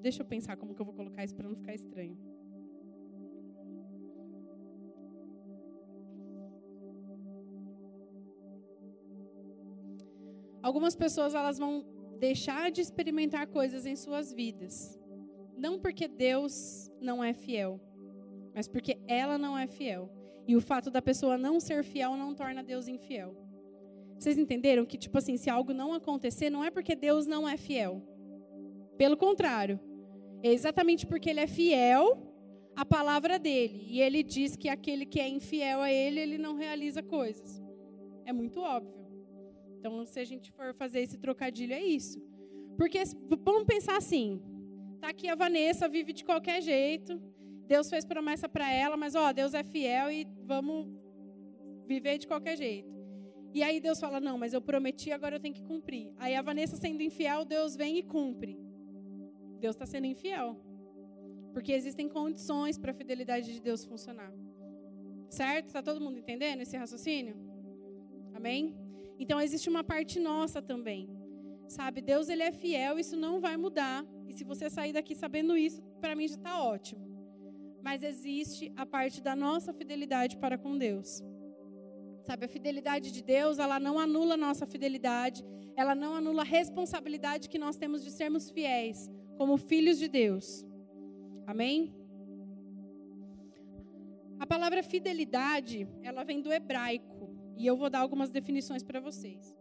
[0.00, 2.16] Deixa eu pensar como que eu vou colocar isso para não ficar estranho.
[10.62, 11.84] Algumas pessoas elas vão
[12.18, 14.98] deixar de experimentar coisas em suas vidas,
[15.62, 17.80] não porque Deus não é fiel,
[18.52, 20.10] mas porque ela não é fiel.
[20.48, 23.32] E o fato da pessoa não ser fiel não torna Deus infiel.
[24.18, 27.56] Vocês entenderam que tipo assim, se algo não acontecer, não é porque Deus não é
[27.56, 28.02] fiel.
[28.98, 29.78] Pelo contrário,
[30.42, 32.04] é exatamente porque ele é fiel
[32.74, 36.56] à palavra dele, e ele diz que aquele que é infiel a ele, ele não
[36.56, 37.62] realiza coisas.
[38.24, 39.00] É muito óbvio.
[39.78, 42.20] Então, se a gente for fazer esse trocadilho, é isso.
[42.76, 43.00] Porque
[43.44, 44.40] vamos pensar assim:
[45.02, 47.20] tá aqui a Vanessa, vive de qualquer jeito.
[47.66, 50.86] Deus fez promessa para ela, mas ó, Deus é fiel e vamos
[51.88, 52.92] viver de qualquer jeito.
[53.52, 56.12] E aí Deus fala: "Não, mas eu prometi, agora eu tenho que cumprir".
[56.18, 58.56] Aí a Vanessa sendo infiel, Deus vem e cumpre.
[59.58, 60.48] Deus está sendo infiel.
[61.52, 64.32] Porque existem condições para a fidelidade de Deus funcionar.
[65.28, 65.66] Certo?
[65.66, 67.36] Está todo mundo entendendo esse raciocínio?
[68.34, 68.76] Amém?
[69.18, 71.10] Então existe uma parte nossa também.
[71.66, 74.06] Sabe, Deus ele é fiel, isso não vai mudar.
[74.32, 77.04] E se você sair daqui sabendo isso, para mim já está ótimo.
[77.82, 81.22] Mas existe a parte da nossa fidelidade para com Deus.
[82.22, 85.44] Sabe, a fidelidade de Deus, ela não anula a nossa fidelidade,
[85.76, 90.64] ela não anula a responsabilidade que nós temos de sermos fiéis como filhos de Deus.
[91.46, 91.94] Amém?
[94.40, 99.54] A palavra fidelidade, ela vem do hebraico e eu vou dar algumas definições para vocês.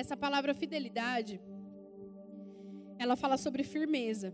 [0.00, 1.40] Essa palavra fidelidade,
[3.00, 4.32] ela fala sobre firmeza.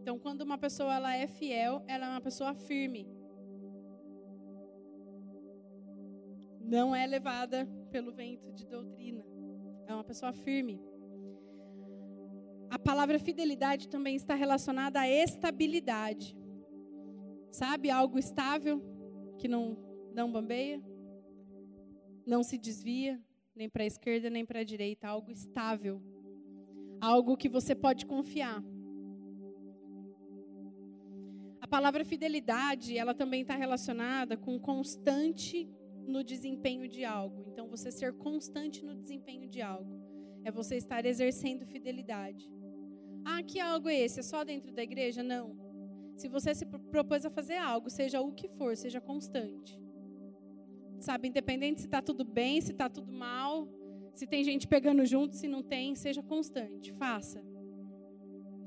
[0.00, 3.08] Então, quando uma pessoa ela é fiel, ela é uma pessoa firme.
[6.60, 9.24] Não é levada pelo vento de doutrina.
[9.88, 10.80] É uma pessoa firme.
[12.70, 16.36] A palavra fidelidade também está relacionada à estabilidade.
[17.50, 18.80] Sabe, algo estável
[19.40, 19.76] que não
[20.14, 20.80] não bambeia,
[22.24, 23.20] não se desvia
[23.54, 26.02] nem para a esquerda nem para a direita, algo estável.
[27.00, 28.62] Algo que você pode confiar.
[31.60, 35.68] A palavra fidelidade, ela também está relacionada com constante
[36.06, 37.44] no desempenho de algo.
[37.48, 40.02] Então, você ser constante no desempenho de algo
[40.44, 42.52] é você estar exercendo fidelidade.
[43.24, 44.20] Ah, que algo é esse?
[44.20, 45.22] É só dentro da igreja?
[45.22, 45.56] Não.
[46.16, 49.80] Se você se propôs a fazer algo, seja o que for, seja constante.
[51.00, 53.68] Sabe, independente se está tudo bem, se está tudo mal,
[54.14, 56.92] se tem gente pegando junto, se não tem, seja constante.
[56.92, 57.42] Faça.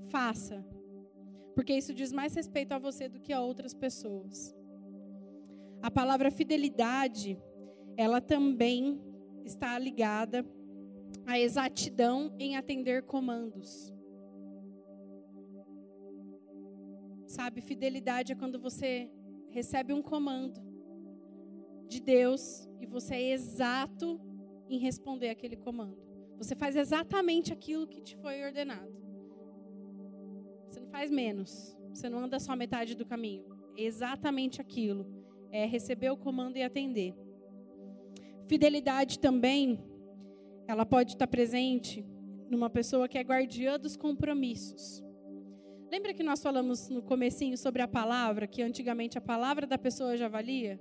[0.10, 0.66] Faça.
[1.56, 4.56] Porque isso diz mais respeito a você do que a outras pessoas.
[5.82, 7.40] A palavra fidelidade,
[7.96, 9.02] ela também
[9.46, 10.46] está ligada
[11.26, 13.94] à exatidão em atender comandos.
[17.26, 19.10] Sabe, fidelidade é quando você
[19.50, 20.67] recebe um comando
[21.88, 24.20] de Deus e você é exato
[24.70, 25.98] em responder aquele comando.
[26.38, 28.96] Você faz exatamente aquilo que te foi ordenado.
[30.70, 31.76] Você não faz menos.
[31.94, 33.46] Você não anda só metade do caminho.
[33.76, 35.18] É exatamente aquilo
[35.52, 37.16] é receber o comando e atender.
[38.48, 39.80] Fidelidade também,
[40.68, 42.06] ela pode estar presente
[42.50, 45.04] numa pessoa que é guardiã dos compromissos.
[45.92, 50.18] Lembra que nós falamos no comecinho sobre a palavra, que antigamente a palavra da pessoa
[50.18, 50.80] já valia?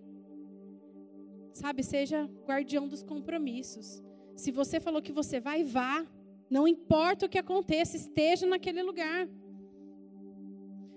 [1.61, 4.03] Sabe, seja guardião dos compromissos.
[4.43, 6.07] Se você falou que você vai, vá.
[6.51, 9.27] Não importa o que aconteça, esteja naquele lugar.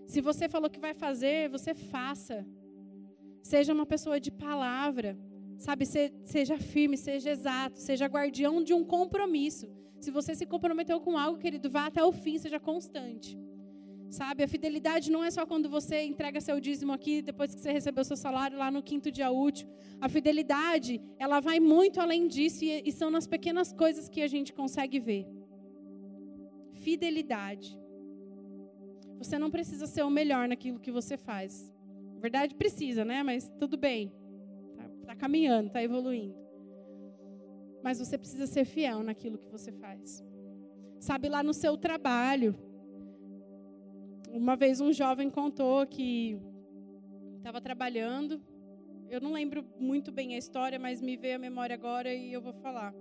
[0.06, 2.46] Se você falou que vai fazer, você faça.
[3.42, 5.18] Seja uma pessoa de palavra,
[5.58, 5.86] sabe?
[5.86, 9.66] seja firme, seja exato, seja guardião de um compromisso.
[10.02, 13.40] Se você se comprometeu com algo, querido, vá até o fim, seja constante.
[14.10, 17.72] Sabe, a fidelidade não é só quando você entrega seu dízimo aqui, depois que você
[17.72, 19.68] recebeu seu salário lá no quinto dia útil.
[20.02, 24.52] A fidelidade, ela vai muito além disso e, são nas pequenas coisas que a gente
[24.52, 25.28] consegue ver.
[26.74, 27.78] Fidelidade.
[29.20, 31.72] Você não precisa ser o melhor naquilo que você faz.
[32.16, 33.22] Na verdade, precisa, né?
[33.22, 34.12] Mas tudo bem.
[34.76, 36.36] Tá, tá caminhando, tá evoluindo.
[37.84, 40.24] Mas você precisa ser fiel naquilo que você faz.
[41.00, 42.56] Sabe, lá no seu trabalho.
[44.32, 46.40] Uma vez um jovem contou que
[47.38, 48.42] estava trabalhando.
[49.10, 52.42] Eu não lembro muito bem a história, mas me veio a memória agora e eu
[52.42, 52.94] vou falar.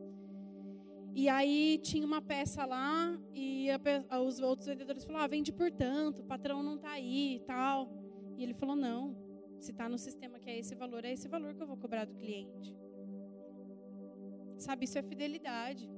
[1.14, 5.70] E aí tinha uma peça lá e a, os outros vendedores falaram: ah, vende por
[5.70, 7.92] tanto, o patrão não está aí e tal.
[8.36, 9.14] E ele falou: não,
[9.60, 12.06] se está no sistema que é esse valor, é esse valor que eu vou cobrar
[12.06, 12.74] do cliente.
[14.56, 15.90] Sabe, isso é fidelidade.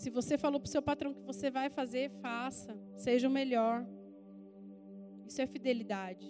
[0.00, 2.74] Se você falou para o seu patrão que você vai fazer, faça.
[2.96, 3.86] Seja o melhor.
[5.28, 6.26] Isso é fidelidade.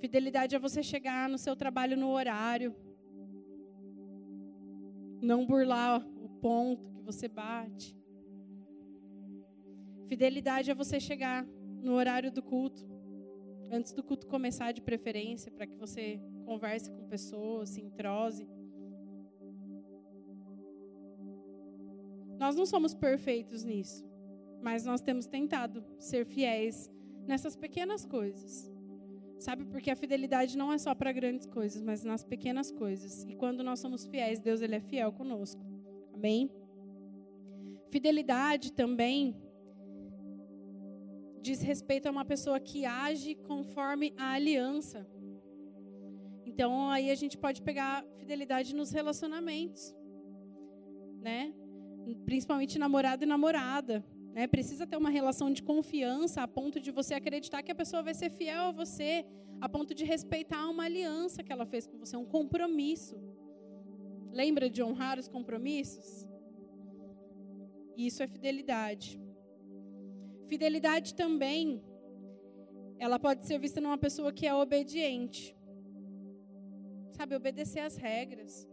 [0.00, 2.74] Fidelidade é você chegar no seu trabalho no horário
[5.20, 7.94] não burlar o ponto que você bate.
[10.08, 11.46] Fidelidade é você chegar
[11.82, 12.82] no horário do culto,
[13.70, 18.53] antes do culto começar de preferência, para que você converse com pessoas, se entrose.
[22.38, 24.04] Nós não somos perfeitos nisso,
[24.60, 26.90] mas nós temos tentado ser fiéis
[27.26, 28.72] nessas pequenas coisas.
[29.38, 33.24] Sabe, porque a fidelidade não é só para grandes coisas, mas nas pequenas coisas.
[33.24, 35.60] E quando nós somos fiéis, Deus ele é fiel conosco.
[36.14, 36.50] Amém?
[37.90, 39.36] Fidelidade também
[41.42, 45.06] diz respeito a uma pessoa que age conforme a aliança.
[46.46, 49.94] Então aí a gente pode pegar fidelidade nos relacionamentos,
[51.20, 51.52] né?
[52.24, 54.04] Principalmente namorado e namorada.
[54.34, 54.46] Né?
[54.46, 58.14] Precisa ter uma relação de confiança a ponto de você acreditar que a pessoa vai
[58.14, 59.24] ser fiel a você,
[59.60, 63.16] a ponto de respeitar uma aliança que ela fez com você, um compromisso.
[64.32, 66.28] Lembra de honrar os compromissos?
[67.96, 69.20] Isso é fidelidade.
[70.48, 71.82] Fidelidade também,
[72.98, 75.56] ela pode ser vista numa pessoa que é obediente.
[77.12, 78.68] Sabe, obedecer às regras.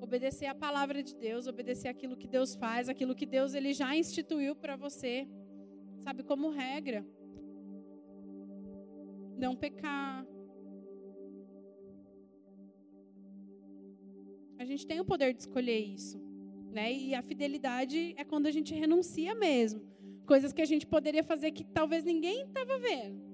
[0.00, 3.96] Obedecer a palavra de Deus, obedecer aquilo que Deus faz, aquilo que Deus ele já
[3.96, 5.26] instituiu para você.
[6.00, 7.04] Sabe como regra.
[9.36, 10.26] Não pecar.
[14.58, 16.18] A gente tem o poder de escolher isso.
[16.70, 16.92] Né?
[16.92, 19.82] E a fidelidade é quando a gente renuncia mesmo.
[20.26, 23.24] Coisas que a gente poderia fazer que talvez ninguém estava vendo.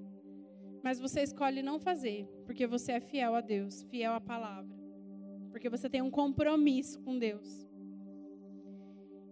[0.82, 4.81] Mas você escolhe não fazer, porque você é fiel a Deus, fiel à palavra.
[5.52, 7.68] Porque você tem um compromisso com Deus.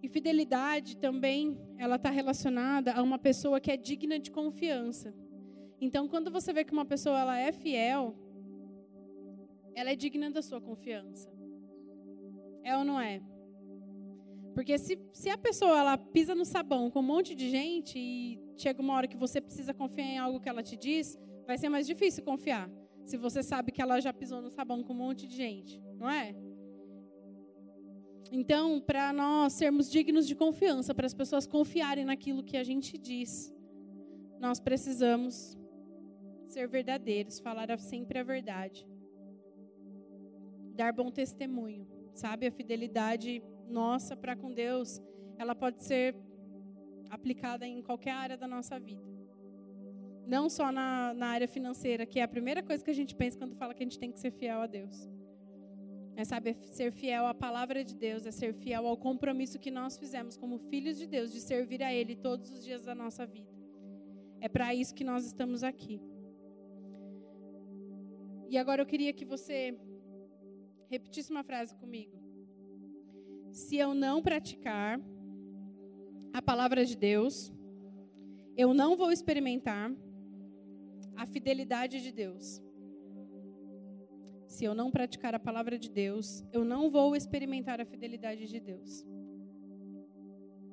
[0.02, 5.14] E fidelidade também, ela está relacionada a uma pessoa que é digna de confiança.
[5.80, 8.14] Então, quando você vê que uma pessoa ela é fiel,
[9.74, 11.30] ela é digna da sua confiança.
[12.62, 13.22] É ou não é?
[14.54, 18.38] Porque se, se a pessoa ela pisa no sabão com um monte de gente e
[18.56, 21.68] chega uma hora que você precisa confiar em algo que ela te diz, vai ser
[21.68, 22.70] mais difícil confiar.
[23.04, 26.08] Se você sabe que ela já pisou no sabão com um monte de gente, não
[26.08, 26.34] é?
[28.32, 32.96] Então, para nós sermos dignos de confiança, para as pessoas confiarem naquilo que a gente
[32.96, 33.52] diz,
[34.38, 35.58] nós precisamos
[36.46, 38.86] ser verdadeiros, falar sempre a verdade,
[40.74, 42.46] dar bom testemunho, sabe?
[42.46, 45.00] A fidelidade nossa para com Deus,
[45.36, 46.14] ela pode ser
[47.08, 49.19] aplicada em qualquer área da nossa vida.
[50.26, 53.38] Não só na, na área financeira, que é a primeira coisa que a gente pensa
[53.38, 55.08] quando fala que a gente tem que ser fiel a Deus.
[56.16, 59.96] É saber ser fiel à palavra de Deus, é ser fiel ao compromisso que nós
[59.98, 63.50] fizemos como filhos de Deus, de servir a Ele todos os dias da nossa vida.
[64.40, 66.00] É para isso que nós estamos aqui.
[68.48, 69.78] E agora eu queria que você
[70.88, 72.20] repetisse uma frase comigo
[73.52, 75.00] se eu não praticar
[76.32, 77.52] a palavra de Deus,
[78.56, 79.92] eu não vou experimentar
[81.20, 82.62] a fidelidade de Deus.
[84.46, 88.58] Se eu não praticar a palavra de Deus, eu não vou experimentar a fidelidade de
[88.58, 89.06] Deus.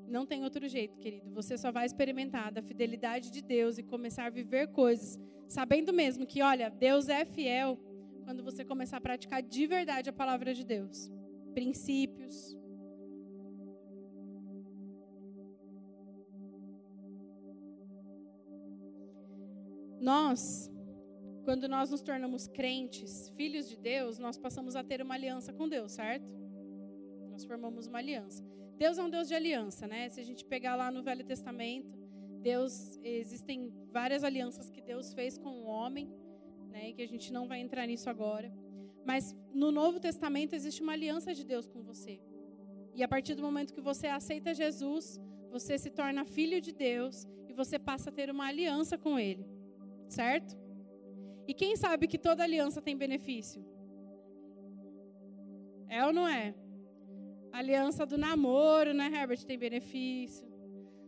[0.08, 1.30] Não tem outro jeito, querido.
[1.32, 6.26] Você só vai experimentar da fidelidade de Deus e começar a viver coisas, sabendo mesmo
[6.26, 7.78] que, olha, Deus é fiel
[8.24, 11.12] quando você começar a praticar de verdade a palavra de Deus.
[11.54, 12.58] Princípios,
[20.08, 20.72] Nós,
[21.44, 25.68] quando nós nos tornamos crentes, filhos de Deus, nós passamos a ter uma aliança com
[25.68, 26.32] Deus, certo?
[27.30, 28.42] Nós formamos uma aliança.
[28.78, 30.08] Deus é um Deus de aliança, né?
[30.08, 32.00] Se a gente pegar lá no Velho Testamento,
[32.42, 36.10] Deus existem várias alianças que Deus fez com o homem,
[36.70, 36.88] né?
[36.88, 38.50] E que a gente não vai entrar nisso agora.
[39.04, 42.22] Mas no Novo Testamento existe uma aliança de Deus com você.
[42.96, 45.20] E a partir do momento que você aceita Jesus,
[45.52, 49.57] você se torna filho de Deus e você passa a ter uma aliança com Ele
[50.08, 50.58] certo?
[51.48, 53.66] E quem sabe que toda aliança tem benefício?
[55.88, 56.54] É ou não é?
[57.52, 60.46] A aliança do namoro, né, Herbert, tem benefício.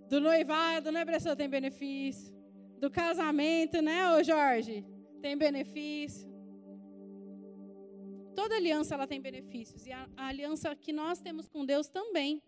[0.08, 2.34] Do noivado, né, Bressão, tem benefício.
[2.80, 4.86] Do casamento, né, ô Jorge,
[5.22, 6.30] tem benefício.
[8.34, 12.42] Toda aliança ela tem benefícios e a, a aliança que nós temos com Deus também.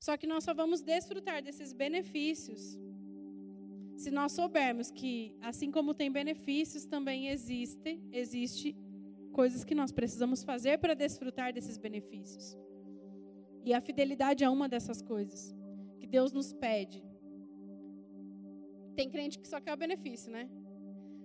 [0.00, 2.78] Só que nós só vamos desfrutar desses benefícios
[3.96, 8.76] se nós soubermos que, assim como tem benefícios, também existe, existe
[9.32, 12.56] coisas que nós precisamos fazer para desfrutar desses benefícios.
[13.64, 15.54] E a fidelidade é uma dessas coisas
[15.98, 17.02] que Deus nos pede.
[18.94, 20.48] Tem crente que só quer o benefício, né?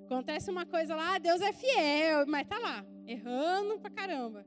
[0.06, 4.46] Acontece uma coisa lá, ah, Deus é fiel, mas tá lá, errando pra caramba.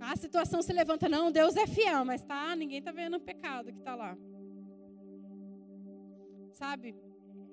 [0.00, 3.72] A situação se levanta, não, Deus é fiel, mas tá, ninguém tá vendo o pecado
[3.72, 4.16] que tá lá.
[6.56, 6.94] Sabe?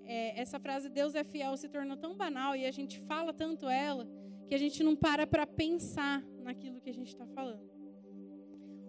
[0.05, 3.67] É, essa frase Deus é fiel se tornou tão banal e a gente fala tanto
[3.67, 4.07] ela
[4.47, 7.69] que a gente não para para pensar naquilo que a gente está falando.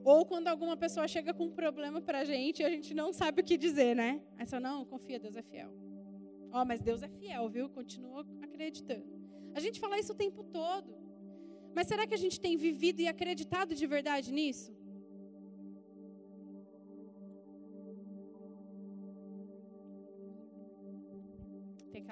[0.04, 3.12] Ou quando alguma pessoa chega com um problema para a gente e a gente não
[3.12, 4.22] sabe o que dizer, né?
[4.38, 5.72] Aí só, não, confia, Deus é fiel.
[6.52, 7.68] Ó, oh, mas Deus é fiel, viu?
[7.68, 9.06] Continua acreditando.
[9.52, 10.94] A gente fala isso o tempo todo.
[11.74, 14.72] Mas será que a gente tem vivido e acreditado de verdade nisso?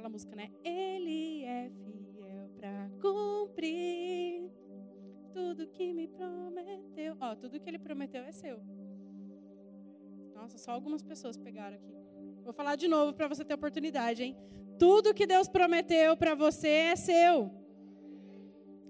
[0.03, 0.51] Aquela música, né?
[0.65, 4.51] Ele é fiel para cumprir
[5.33, 7.17] tudo que me prometeu.
[7.21, 8.61] Ó, tudo que ele prometeu é seu.
[10.35, 11.95] Nossa, só algumas pessoas pegaram aqui.
[12.43, 14.37] Vou falar de novo para você ter oportunidade, hein?
[14.77, 17.51] Tudo que Deus prometeu para você é seu.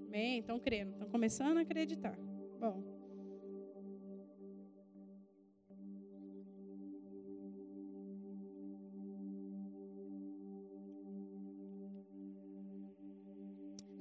[0.09, 2.19] Bem, estão crendo, estão começando a acreditar.
[2.59, 2.92] Bom.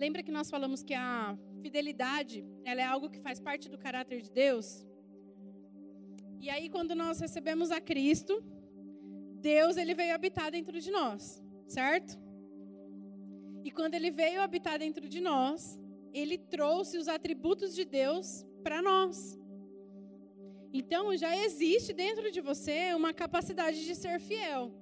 [0.03, 2.37] Lembra que nós falamos que a fidelidade,
[2.69, 4.67] ela é algo que faz parte do caráter de Deus?
[6.39, 8.43] E aí quando nós recebemos a Cristo,
[9.49, 11.21] Deus ele veio habitar dentro de nós,
[11.67, 12.19] certo?
[13.63, 15.79] E quando ele veio habitar dentro de nós,
[16.11, 19.39] ele trouxe os atributos de Deus para nós.
[20.73, 24.73] Então já existe dentro de você uma capacidade de ser fiel.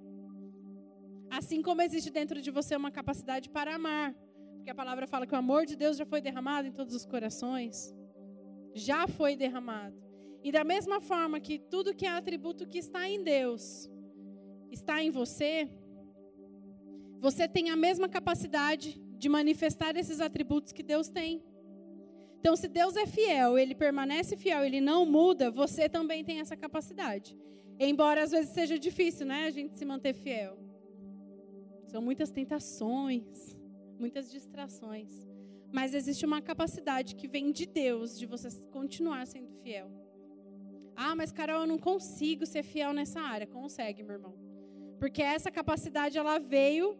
[1.29, 4.15] Assim como existe dentro de você uma capacidade para amar.
[4.59, 7.05] Porque a palavra fala que o amor de Deus já foi derramado em todos os
[7.05, 7.95] corações.
[8.73, 9.97] Já foi derramado.
[10.43, 13.89] E da mesma forma que tudo que é atributo que está em Deus
[14.69, 15.69] está em você,
[17.19, 21.41] você tem a mesma capacidade de manifestar esses atributos que Deus tem.
[22.39, 26.55] Então, se Deus é fiel, ele permanece fiel, ele não muda, você também tem essa
[26.55, 27.37] capacidade.
[27.79, 30.57] Embora às vezes seja difícil, né, a gente se manter fiel.
[31.87, 33.57] São muitas tentações,
[33.99, 35.09] muitas distrações.
[35.71, 39.91] Mas existe uma capacidade que vem de Deus de você continuar sendo fiel.
[40.95, 43.45] Ah, mas Carol, eu não consigo ser fiel nessa área.
[43.45, 44.35] Consegue, meu irmão.
[44.97, 46.97] Porque essa capacidade ela veio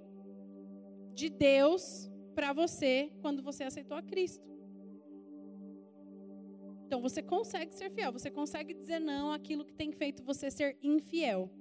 [1.14, 4.48] de Deus para você quando você aceitou a Cristo.
[6.86, 10.78] Então você consegue ser fiel, você consegue dizer não àquilo que tem feito você ser
[10.82, 11.52] infiel.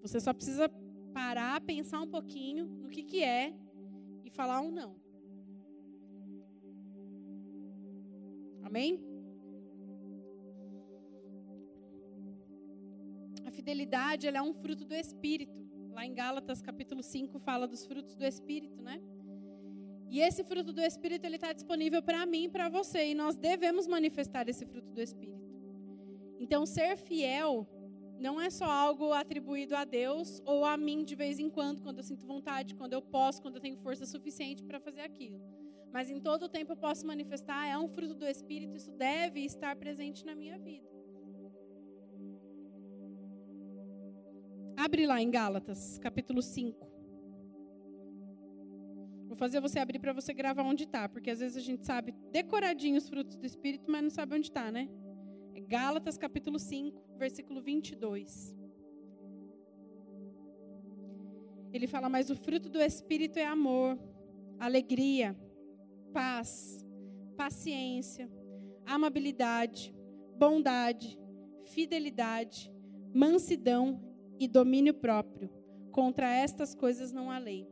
[0.00, 0.68] Você só precisa
[1.12, 3.54] parar, pensar um pouquinho no que, que é
[4.36, 4.90] falar um não.
[8.62, 8.92] Amém?
[13.46, 15.58] A fidelidade é um fruto do Espírito.
[15.90, 19.00] Lá em Gálatas capítulo 5 fala dos frutos do Espírito, né?
[20.10, 23.06] E esse fruto do Espírito ele está disponível para mim e para você.
[23.08, 25.46] E nós devemos manifestar esse fruto do Espírito.
[26.38, 27.66] Então, ser fiel
[28.18, 31.98] não é só algo atribuído a Deus ou a mim de vez em quando, quando
[31.98, 35.40] eu sinto vontade, quando eu posso, quando eu tenho força suficiente para fazer aquilo.
[35.92, 39.40] Mas em todo o tempo eu posso manifestar, é um fruto do Espírito, isso deve
[39.44, 40.86] estar presente na minha vida.
[44.76, 46.86] Abre lá em Gálatas, capítulo 5.
[49.26, 52.14] Vou fazer você abrir para você gravar onde está, porque às vezes a gente sabe
[52.30, 54.88] decoradinho os frutos do Espírito, mas não sabe onde está, né?
[55.68, 58.54] Gálatas capítulo 5, versículo 22.
[61.72, 63.98] Ele fala: Mas o fruto do Espírito é amor,
[64.60, 65.36] alegria,
[66.12, 66.86] paz,
[67.36, 68.30] paciência,
[68.84, 69.92] amabilidade,
[70.38, 71.18] bondade,
[71.64, 72.72] fidelidade,
[73.12, 74.00] mansidão
[74.38, 75.50] e domínio próprio.
[75.90, 77.68] Contra estas coisas não há lei.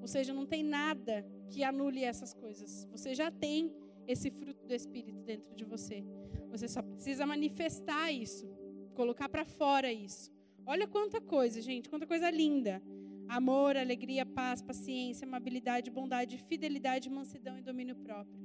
[0.00, 2.86] Ou seja, não tem nada que anule essas coisas.
[2.92, 3.72] Você já tem
[4.06, 6.04] esse fruto do Espírito dentro de você.
[6.50, 8.46] Você só precisa manifestar isso,
[8.94, 10.30] colocar para fora isso.
[10.66, 12.82] Olha quanta coisa, gente, quanta coisa linda.
[13.28, 18.38] Amor, alegria, paz, paciência, amabilidade, bondade, fidelidade, mansidão e domínio próprio.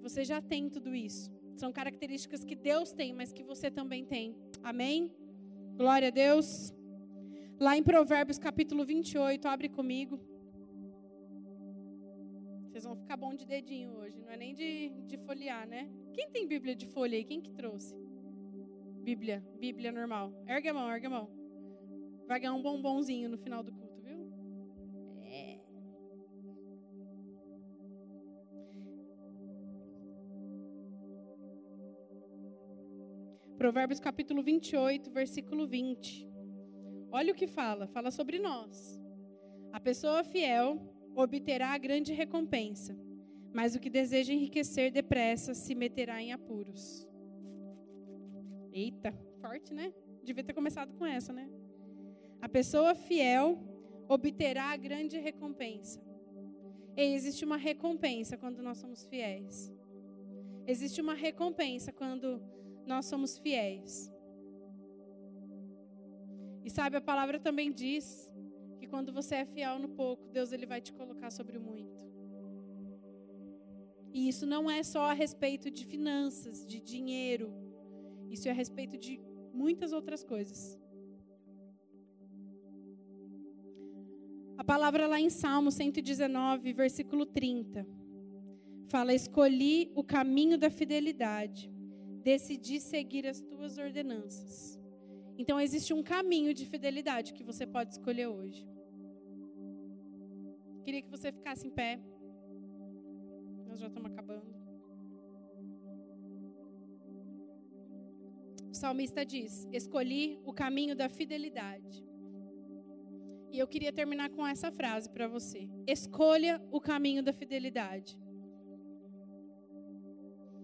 [0.00, 1.32] Você já tem tudo isso.
[1.56, 4.36] São características que Deus tem, mas que você também tem.
[4.62, 5.10] Amém?
[5.76, 6.72] Glória a Deus.
[7.58, 10.20] Lá em Provérbios capítulo 28, abre comigo.
[12.74, 15.88] Vocês vão ficar bom de dedinho hoje, não é nem de, de folhear, né?
[16.12, 17.22] Quem tem Bíblia de folha aí?
[17.22, 17.94] Quem que trouxe?
[19.00, 20.32] Bíblia, Bíblia normal.
[20.44, 21.30] Ergue a mão, ergue a mão.
[22.26, 24.28] Vai ganhar um bombonzinho no final do culto, viu?
[25.22, 25.60] É.
[33.56, 36.28] Provérbios capítulo 28, versículo 20.
[37.12, 39.00] Olha o que fala, fala sobre nós.
[39.72, 42.96] A pessoa fiel obterá a grande recompensa,
[43.52, 47.08] mas o que deseja enriquecer depressa se meterá em apuros.
[48.72, 49.92] Eita, forte, né?
[50.22, 51.48] Devia ter começado com essa, né?
[52.40, 53.58] A pessoa fiel
[54.08, 56.02] obterá a grande recompensa.
[56.96, 59.72] E existe uma recompensa quando nós somos fiéis.
[60.66, 62.42] Existe uma recompensa quando
[62.86, 64.12] nós somos fiéis.
[66.64, 68.32] E sabe, a palavra também diz
[68.94, 72.00] quando você é fiel no pouco, Deus ele vai te colocar sobre o muito.
[74.12, 77.52] E isso não é só a respeito de finanças, de dinheiro.
[78.30, 79.20] Isso é a respeito de
[79.52, 80.80] muitas outras coisas.
[84.56, 87.84] A palavra lá em Salmo 119, versículo 30,
[88.86, 91.68] fala: Escolhi o caminho da fidelidade,
[92.22, 94.78] decidi seguir as tuas ordenanças.
[95.36, 98.64] Então existe um caminho de fidelidade que você pode escolher hoje.
[100.84, 101.98] Queria que você ficasse em pé.
[103.66, 104.54] Nós já estamos acabando.
[108.70, 112.04] O salmista diz: Escolhi o caminho da fidelidade.
[113.50, 118.18] E eu queria terminar com essa frase para você: Escolha o caminho da fidelidade.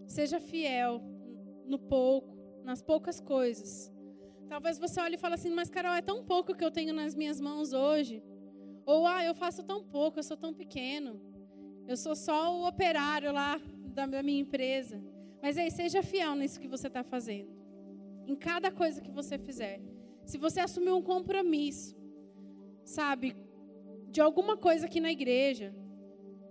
[0.06, 1.00] Seja fiel
[1.64, 3.90] no pouco, nas poucas coisas.
[4.48, 7.14] Talvez você olhe e fale assim: Mas Carol, é tão pouco que eu tenho nas
[7.14, 8.22] minhas mãos hoje.
[8.84, 11.20] Ou, ah, eu faço tão pouco, eu sou tão pequeno.
[11.86, 13.60] Eu sou só o operário lá
[13.94, 15.02] da minha empresa.
[15.42, 17.50] Mas aí, seja fiel nisso que você está fazendo.
[18.26, 19.80] Em cada coisa que você fizer.
[20.24, 21.96] Se você assumir um compromisso,
[22.84, 23.34] sabe,
[24.10, 25.74] de alguma coisa aqui na igreja,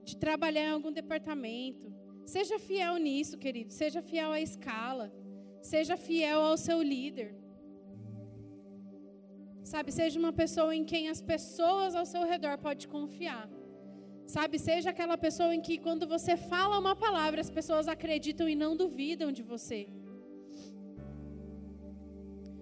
[0.03, 1.93] de trabalhar em algum departamento,
[2.25, 3.71] seja fiel nisso, querido.
[3.71, 5.13] Seja fiel à escala.
[5.61, 7.35] Seja fiel ao seu líder.
[9.63, 13.49] Sabe, seja uma pessoa em quem as pessoas ao seu redor podem confiar.
[14.25, 18.55] Sabe, seja aquela pessoa em que quando você fala uma palavra, as pessoas acreditam e
[18.55, 19.87] não duvidam de você.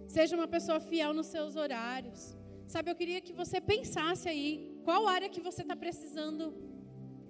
[0.07, 2.35] Seja uma pessoa fiel nos seus horários.
[2.65, 6.53] Sabe, eu queria que você pensasse aí, qual área que você está precisando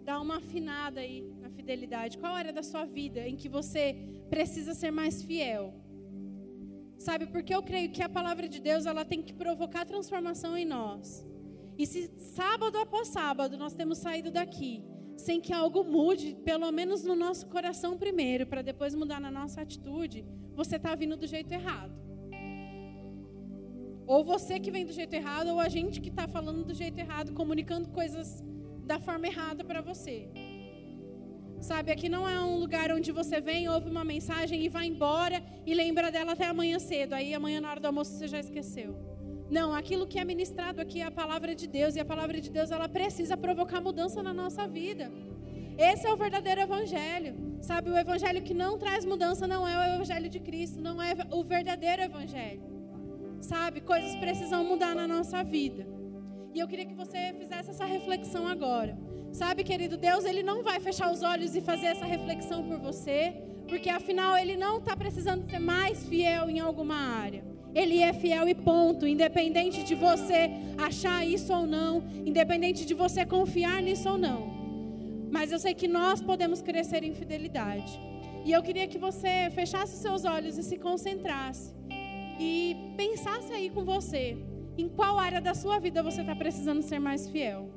[0.03, 2.18] dar uma afinada aí na fidelidade?
[2.18, 3.95] Qual área da sua vida em que você
[4.30, 5.74] precisa ser mais fiel?
[6.98, 10.66] Sabe, porque eu creio que a palavra de Deus ela tem que provocar transformação em
[10.66, 11.26] nós.
[11.78, 14.84] E se sábado após sábado nós temos saído daqui
[15.18, 19.62] sem que algo mude, pelo menos no nosso coração primeiro, para depois mudar na nossa
[19.62, 20.24] atitude,
[20.54, 21.93] você está vindo do jeito errado.
[24.06, 26.98] Ou você que vem do jeito errado, ou a gente que está falando do jeito
[26.98, 28.43] errado, comunicando coisas
[28.86, 30.30] da forma errada para você.
[31.60, 35.43] Sabe, aqui não é um lugar onde você vem, ouve uma mensagem e vai embora
[35.66, 37.14] e lembra dela até amanhã cedo.
[37.14, 38.95] Aí amanhã na hora do almoço você já esqueceu.
[39.49, 42.49] Não, aquilo que é ministrado aqui é a palavra de Deus e a palavra de
[42.49, 45.12] Deus ela precisa provocar mudança na nossa vida.
[45.78, 47.36] Esse é o verdadeiro evangelho.
[47.62, 51.16] Sabe, o evangelho que não traz mudança não é o evangelho de Cristo, não é
[51.32, 52.62] o verdadeiro evangelho.
[53.41, 55.88] Sabe, coisas precisam mudar na nossa vida.
[56.53, 58.97] E eu queria que você fizesse essa reflexão agora.
[59.38, 63.36] Sabe, querido, Deus ele não vai fechar os olhos e fazer essa reflexão por você,
[63.70, 67.46] porque afinal ele não está precisando ser mais fiel em alguma área.
[67.76, 73.24] Ele é fiel e ponto, independente de você achar isso ou não, independente de você
[73.28, 74.42] confiar nisso ou não.
[75.32, 77.94] Mas eu sei que nós podemos crescer em fidelidade.
[78.44, 81.76] E eu queria que você fechasse seus olhos e se concentrasse
[82.40, 84.36] e pensasse aí com você
[84.76, 87.77] em qual área da sua vida você está precisando ser mais fiel.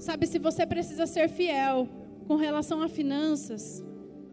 [0.00, 1.86] Sabe, se você precisa ser fiel
[2.26, 3.84] com relação a finanças,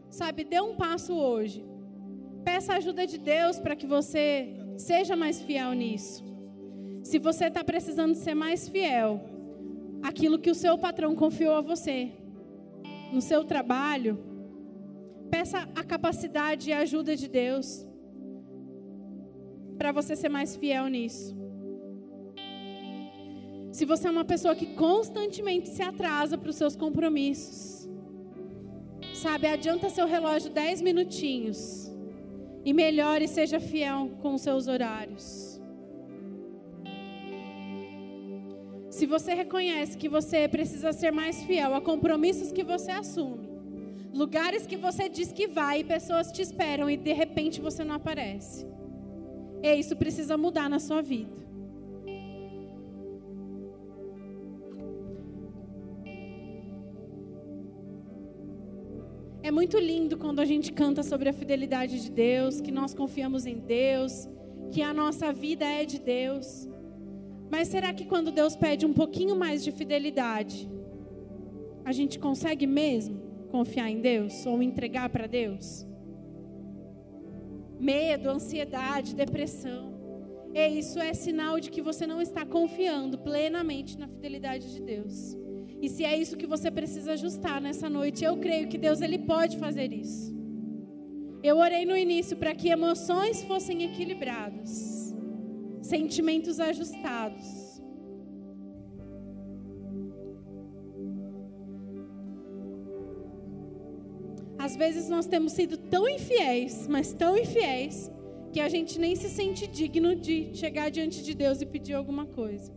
[0.09, 1.61] sabe, dê um passo hoje.
[2.45, 6.23] Peça a ajuda de Deus para que você seja mais fiel nisso.
[7.03, 9.19] Se você está precisando ser mais fiel,
[10.01, 12.13] aquilo que o seu patrão confiou a você,
[13.11, 14.17] no seu trabalho,
[15.29, 17.85] peça a capacidade e a ajuda de Deus
[19.77, 21.35] para você ser mais fiel nisso.
[23.77, 27.87] Se você é uma pessoa que constantemente se atrasa para os seus compromissos,
[29.13, 31.87] sabe, adianta seu relógio 10 minutinhos
[32.65, 35.61] e melhore seja fiel com os seus horários.
[38.89, 43.47] Se você reconhece que você precisa ser mais fiel a compromissos que você assume,
[44.11, 47.93] lugares que você diz que vai e pessoas te esperam e de repente você não
[47.93, 48.65] aparece,
[49.61, 51.46] e isso precisa mudar na sua vida.
[59.57, 63.57] Muito lindo quando a gente canta sobre a fidelidade de Deus, que nós confiamos em
[63.57, 64.29] Deus,
[64.71, 66.69] que a nossa vida é de Deus.
[67.49, 70.69] Mas será que quando Deus pede um pouquinho mais de fidelidade,
[71.83, 75.87] a gente consegue mesmo confiar em Deus ou entregar para Deus?
[77.79, 79.91] Medo, ansiedade, depressão.
[80.53, 85.35] E isso é sinal de que você não está confiando plenamente na fidelidade de Deus.
[85.81, 89.19] E se é isso que você precisa ajustar nessa noite, eu creio que Deus ele
[89.19, 90.35] pode fazer isso.
[91.43, 95.13] Eu orei no início para que emoções fossem equilibradas,
[95.81, 97.67] sentimentos ajustados.
[104.57, 108.11] Às vezes nós temos sido tão infiéis, mas tão infiéis,
[108.51, 112.25] que a gente nem se sente digno de chegar diante de Deus e pedir alguma
[112.25, 112.73] coisa.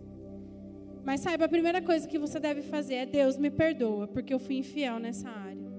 [1.04, 4.38] Mas saiba, a primeira coisa que você deve fazer é: Deus me perdoa, porque eu
[4.38, 5.70] fui infiel nessa área.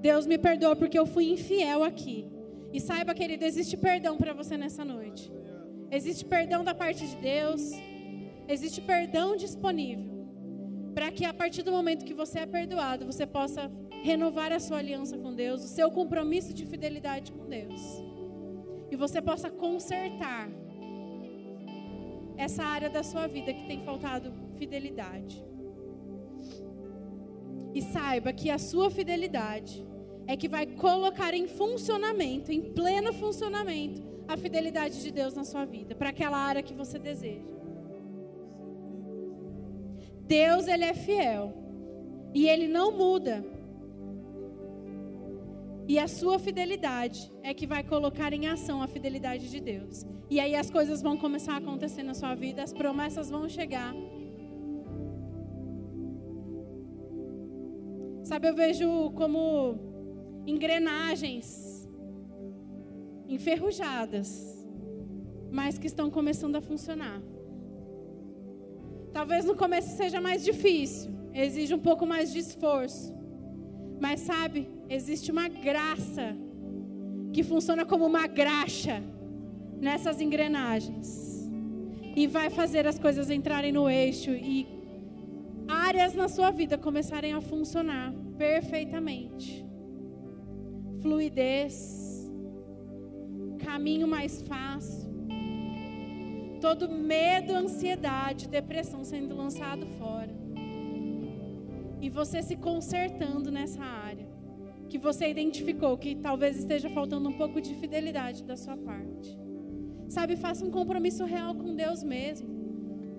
[0.00, 2.26] Deus me perdoa porque eu fui infiel aqui.
[2.72, 5.30] E saiba, querido, existe perdão para você nessa noite.
[5.90, 7.70] Existe perdão da parte de Deus.
[8.48, 10.10] Existe perdão disponível.
[10.94, 13.70] Para que a partir do momento que você é perdoado, você possa
[14.02, 17.80] renovar a sua aliança com Deus, o seu compromisso de fidelidade com Deus.
[18.90, 20.50] E você possa consertar
[22.36, 25.44] essa área da sua vida que tem faltado fidelidade.
[27.74, 29.86] E saiba que a sua fidelidade
[30.26, 35.64] é que vai colocar em funcionamento, em pleno funcionamento, a fidelidade de Deus na sua
[35.64, 37.50] vida, para aquela área que você deseja.
[40.26, 41.52] Deus, ele é fiel.
[42.34, 43.44] E ele não muda.
[45.86, 50.06] E a sua fidelidade é que vai colocar em ação a fidelidade de Deus.
[50.32, 53.94] E aí as coisas vão começar a acontecer na sua vida, as promessas vão chegar.
[58.24, 59.42] Sabe, eu vejo como
[60.46, 61.86] engrenagens
[63.28, 64.26] enferrujadas,
[65.50, 67.20] mas que estão começando a funcionar.
[69.12, 73.14] Talvez no começo seja mais difícil, exige um pouco mais de esforço.
[74.00, 76.34] Mas sabe, existe uma graça
[77.34, 79.11] que funciona como uma graxa
[79.82, 81.50] nessas engrenagens.
[82.14, 84.66] E vai fazer as coisas entrarem no eixo e
[85.66, 89.66] áreas na sua vida começarem a funcionar perfeitamente.
[91.00, 92.30] Fluidez,
[93.58, 95.10] caminho mais fácil.
[96.60, 100.32] Todo medo, ansiedade, depressão sendo lançado fora.
[102.00, 104.30] E você se consertando nessa área.
[104.88, 109.41] Que você identificou que talvez esteja faltando um pouco de fidelidade da sua parte.
[110.14, 112.48] Sabe, faça um compromisso real com Deus mesmo.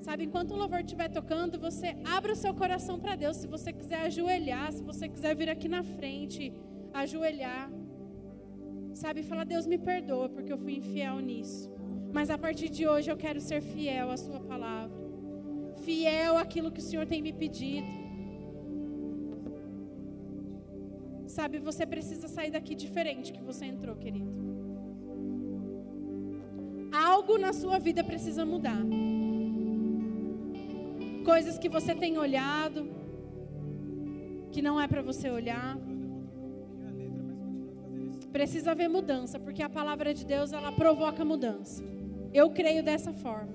[0.06, 3.38] Sabe, enquanto o louvor estiver tocando, você abre o seu coração para Deus.
[3.38, 6.54] Se você quiser ajoelhar, se você quiser vir aqui na frente,
[6.94, 7.72] ajoelhar.
[8.94, 11.68] Sabe, fala, Deus me perdoa porque eu fui infiel nisso.
[12.14, 14.96] Mas a partir de hoje eu quero ser fiel à Sua palavra,
[15.84, 17.88] fiel àquilo que o Senhor tem me pedido.
[21.26, 24.53] Sabe, você precisa sair daqui diferente que você entrou, querido.
[27.04, 28.82] Algo na sua vida precisa mudar.
[31.26, 32.90] Coisas que você tem olhado,
[34.54, 35.78] que não é para você olhar.
[38.32, 41.84] Precisa haver mudança, porque a palavra de Deus ela provoca mudança.
[42.34, 43.52] Eu creio dessa forma.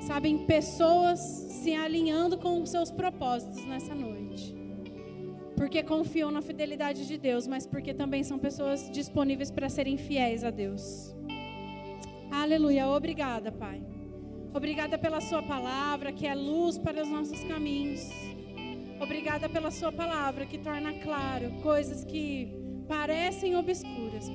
[0.00, 4.56] Sabem, pessoas se alinhando com os seus propósitos nessa noite.
[5.54, 10.42] Porque confiam na fidelidade de Deus, mas porque também são pessoas disponíveis para serem fiéis
[10.42, 11.14] a Deus.
[12.32, 12.88] Aleluia.
[12.88, 13.82] Obrigada, Pai.
[14.54, 18.08] Obrigada pela Sua palavra, que é luz para os nossos caminhos.
[18.98, 22.50] Obrigada pela Sua palavra, que torna claro coisas que
[22.88, 24.30] parecem obscuras.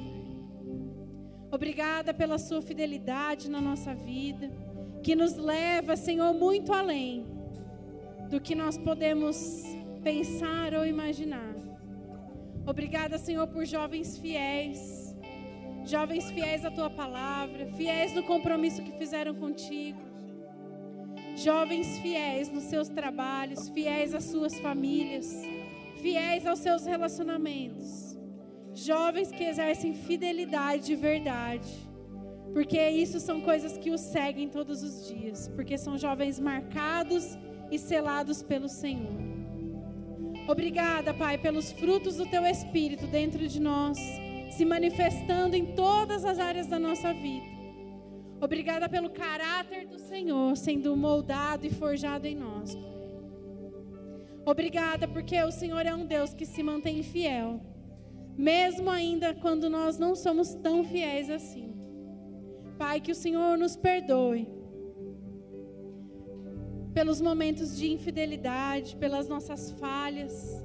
[1.51, 4.51] Obrigada pela sua fidelidade na nossa vida,
[5.01, 7.25] que nos leva, Senhor, muito além
[8.29, 9.63] do que nós podemos
[10.03, 11.55] pensar ou imaginar.
[12.65, 15.06] Obrigada, Senhor, por jovens fiéis,
[15.87, 19.99] jovens fiéis à tua palavra, fiéis no compromisso que fizeram contigo,
[21.35, 25.33] jovens fiéis nos seus trabalhos, fiéis às suas famílias,
[26.01, 28.17] fiéis aos seus relacionamentos.
[28.73, 31.67] Jovens que exercem fidelidade de verdade.
[32.53, 35.47] Porque isso são coisas que os seguem todos os dias.
[35.47, 37.35] Porque são jovens marcados
[37.71, 39.17] e selados pelo Senhor.
[40.47, 43.97] Obrigada, Pai, pelos frutos do Teu Espírito dentro de nós,
[44.49, 47.45] se manifestando em todas as áreas da nossa vida.
[48.39, 52.77] Obrigada pelo caráter do Senhor sendo moldado e forjado em nós.
[54.45, 57.59] Obrigada porque o Senhor é um Deus que se mantém fiel
[58.37, 61.73] mesmo ainda quando nós não somos tão fiéis assim.
[62.77, 64.47] Pai, que o Senhor nos perdoe
[66.93, 70.63] pelos momentos de infidelidade, pelas nossas falhas.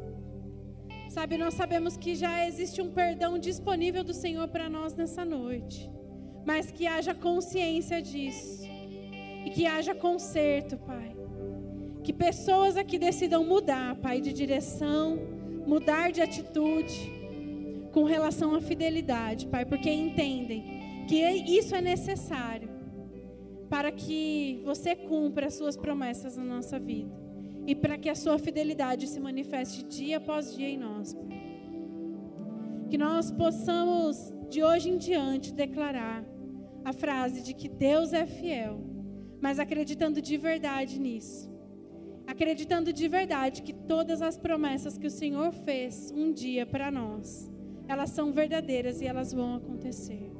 [1.13, 5.91] Sabe, nós sabemos que já existe um perdão disponível do Senhor para nós nessa noite,
[6.43, 8.63] mas que haja consciência disso.
[9.45, 11.15] E que haja conserto, Pai.
[12.03, 15.19] Que pessoas aqui decidam mudar, Pai, de direção,
[15.67, 17.13] mudar de atitude
[17.93, 21.17] com relação à fidelidade, Pai, porque entendem que
[21.59, 22.71] isso é necessário
[23.69, 27.22] para que você cumpra as suas promessas na nossa vida
[27.67, 31.17] e para que a sua fidelidade se manifeste dia após dia em nós.
[32.91, 36.25] Que nós possamos de hoje em diante declarar
[36.85, 38.81] a frase de que Deus é fiel,
[39.41, 41.51] mas acreditando de verdade nisso.
[42.27, 47.53] Acreditando de verdade que todas as promessas que o Senhor fez um dia para nós
[47.89, 50.31] elas são verdadeiras e elas vão acontecer.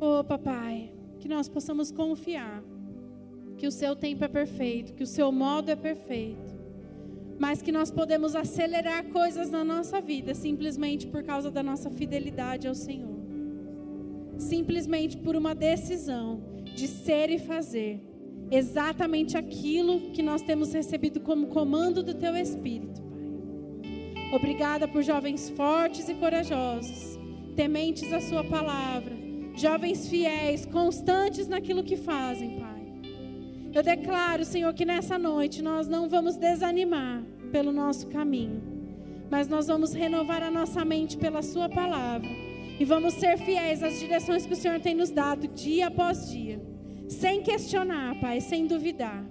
[0.00, 2.62] Oh, papai, que nós possamos confiar
[3.60, 6.58] que o seu tempo é perfeito, que o seu modo é perfeito,
[7.38, 12.66] mas que nós podemos acelerar coisas na nossa vida simplesmente por causa da nossa fidelidade
[12.66, 13.20] ao Senhor.
[14.38, 16.40] Simplesmente por uma decisão
[16.74, 18.00] de ser e fazer
[18.50, 23.02] exatamente aquilo que nós temos recebido como comando do teu Espírito.
[24.32, 27.18] Obrigada por jovens fortes e corajosos,
[27.54, 29.14] tementes à Sua palavra,
[29.54, 32.59] jovens fiéis, constantes naquilo que fazem, Pai.
[33.72, 38.60] Eu declaro, Senhor, que nessa noite nós não vamos desanimar pelo nosso caminho,
[39.30, 42.28] mas nós vamos renovar a nossa mente pela Sua palavra
[42.80, 46.60] e vamos ser fiéis às direções que o Senhor tem nos dado dia após dia,
[47.08, 49.24] sem questionar, Pai, sem duvidar,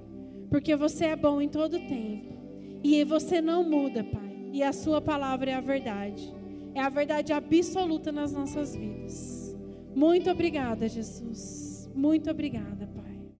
[0.50, 2.40] porque você é bom em todo tempo
[2.82, 6.34] e você não muda, Pai, e a Sua palavra é a verdade,
[6.74, 9.54] é a verdade absoluta nas nossas vidas.
[9.94, 11.90] Muito obrigada, Jesus.
[11.94, 12.99] Muito obrigada, Pai.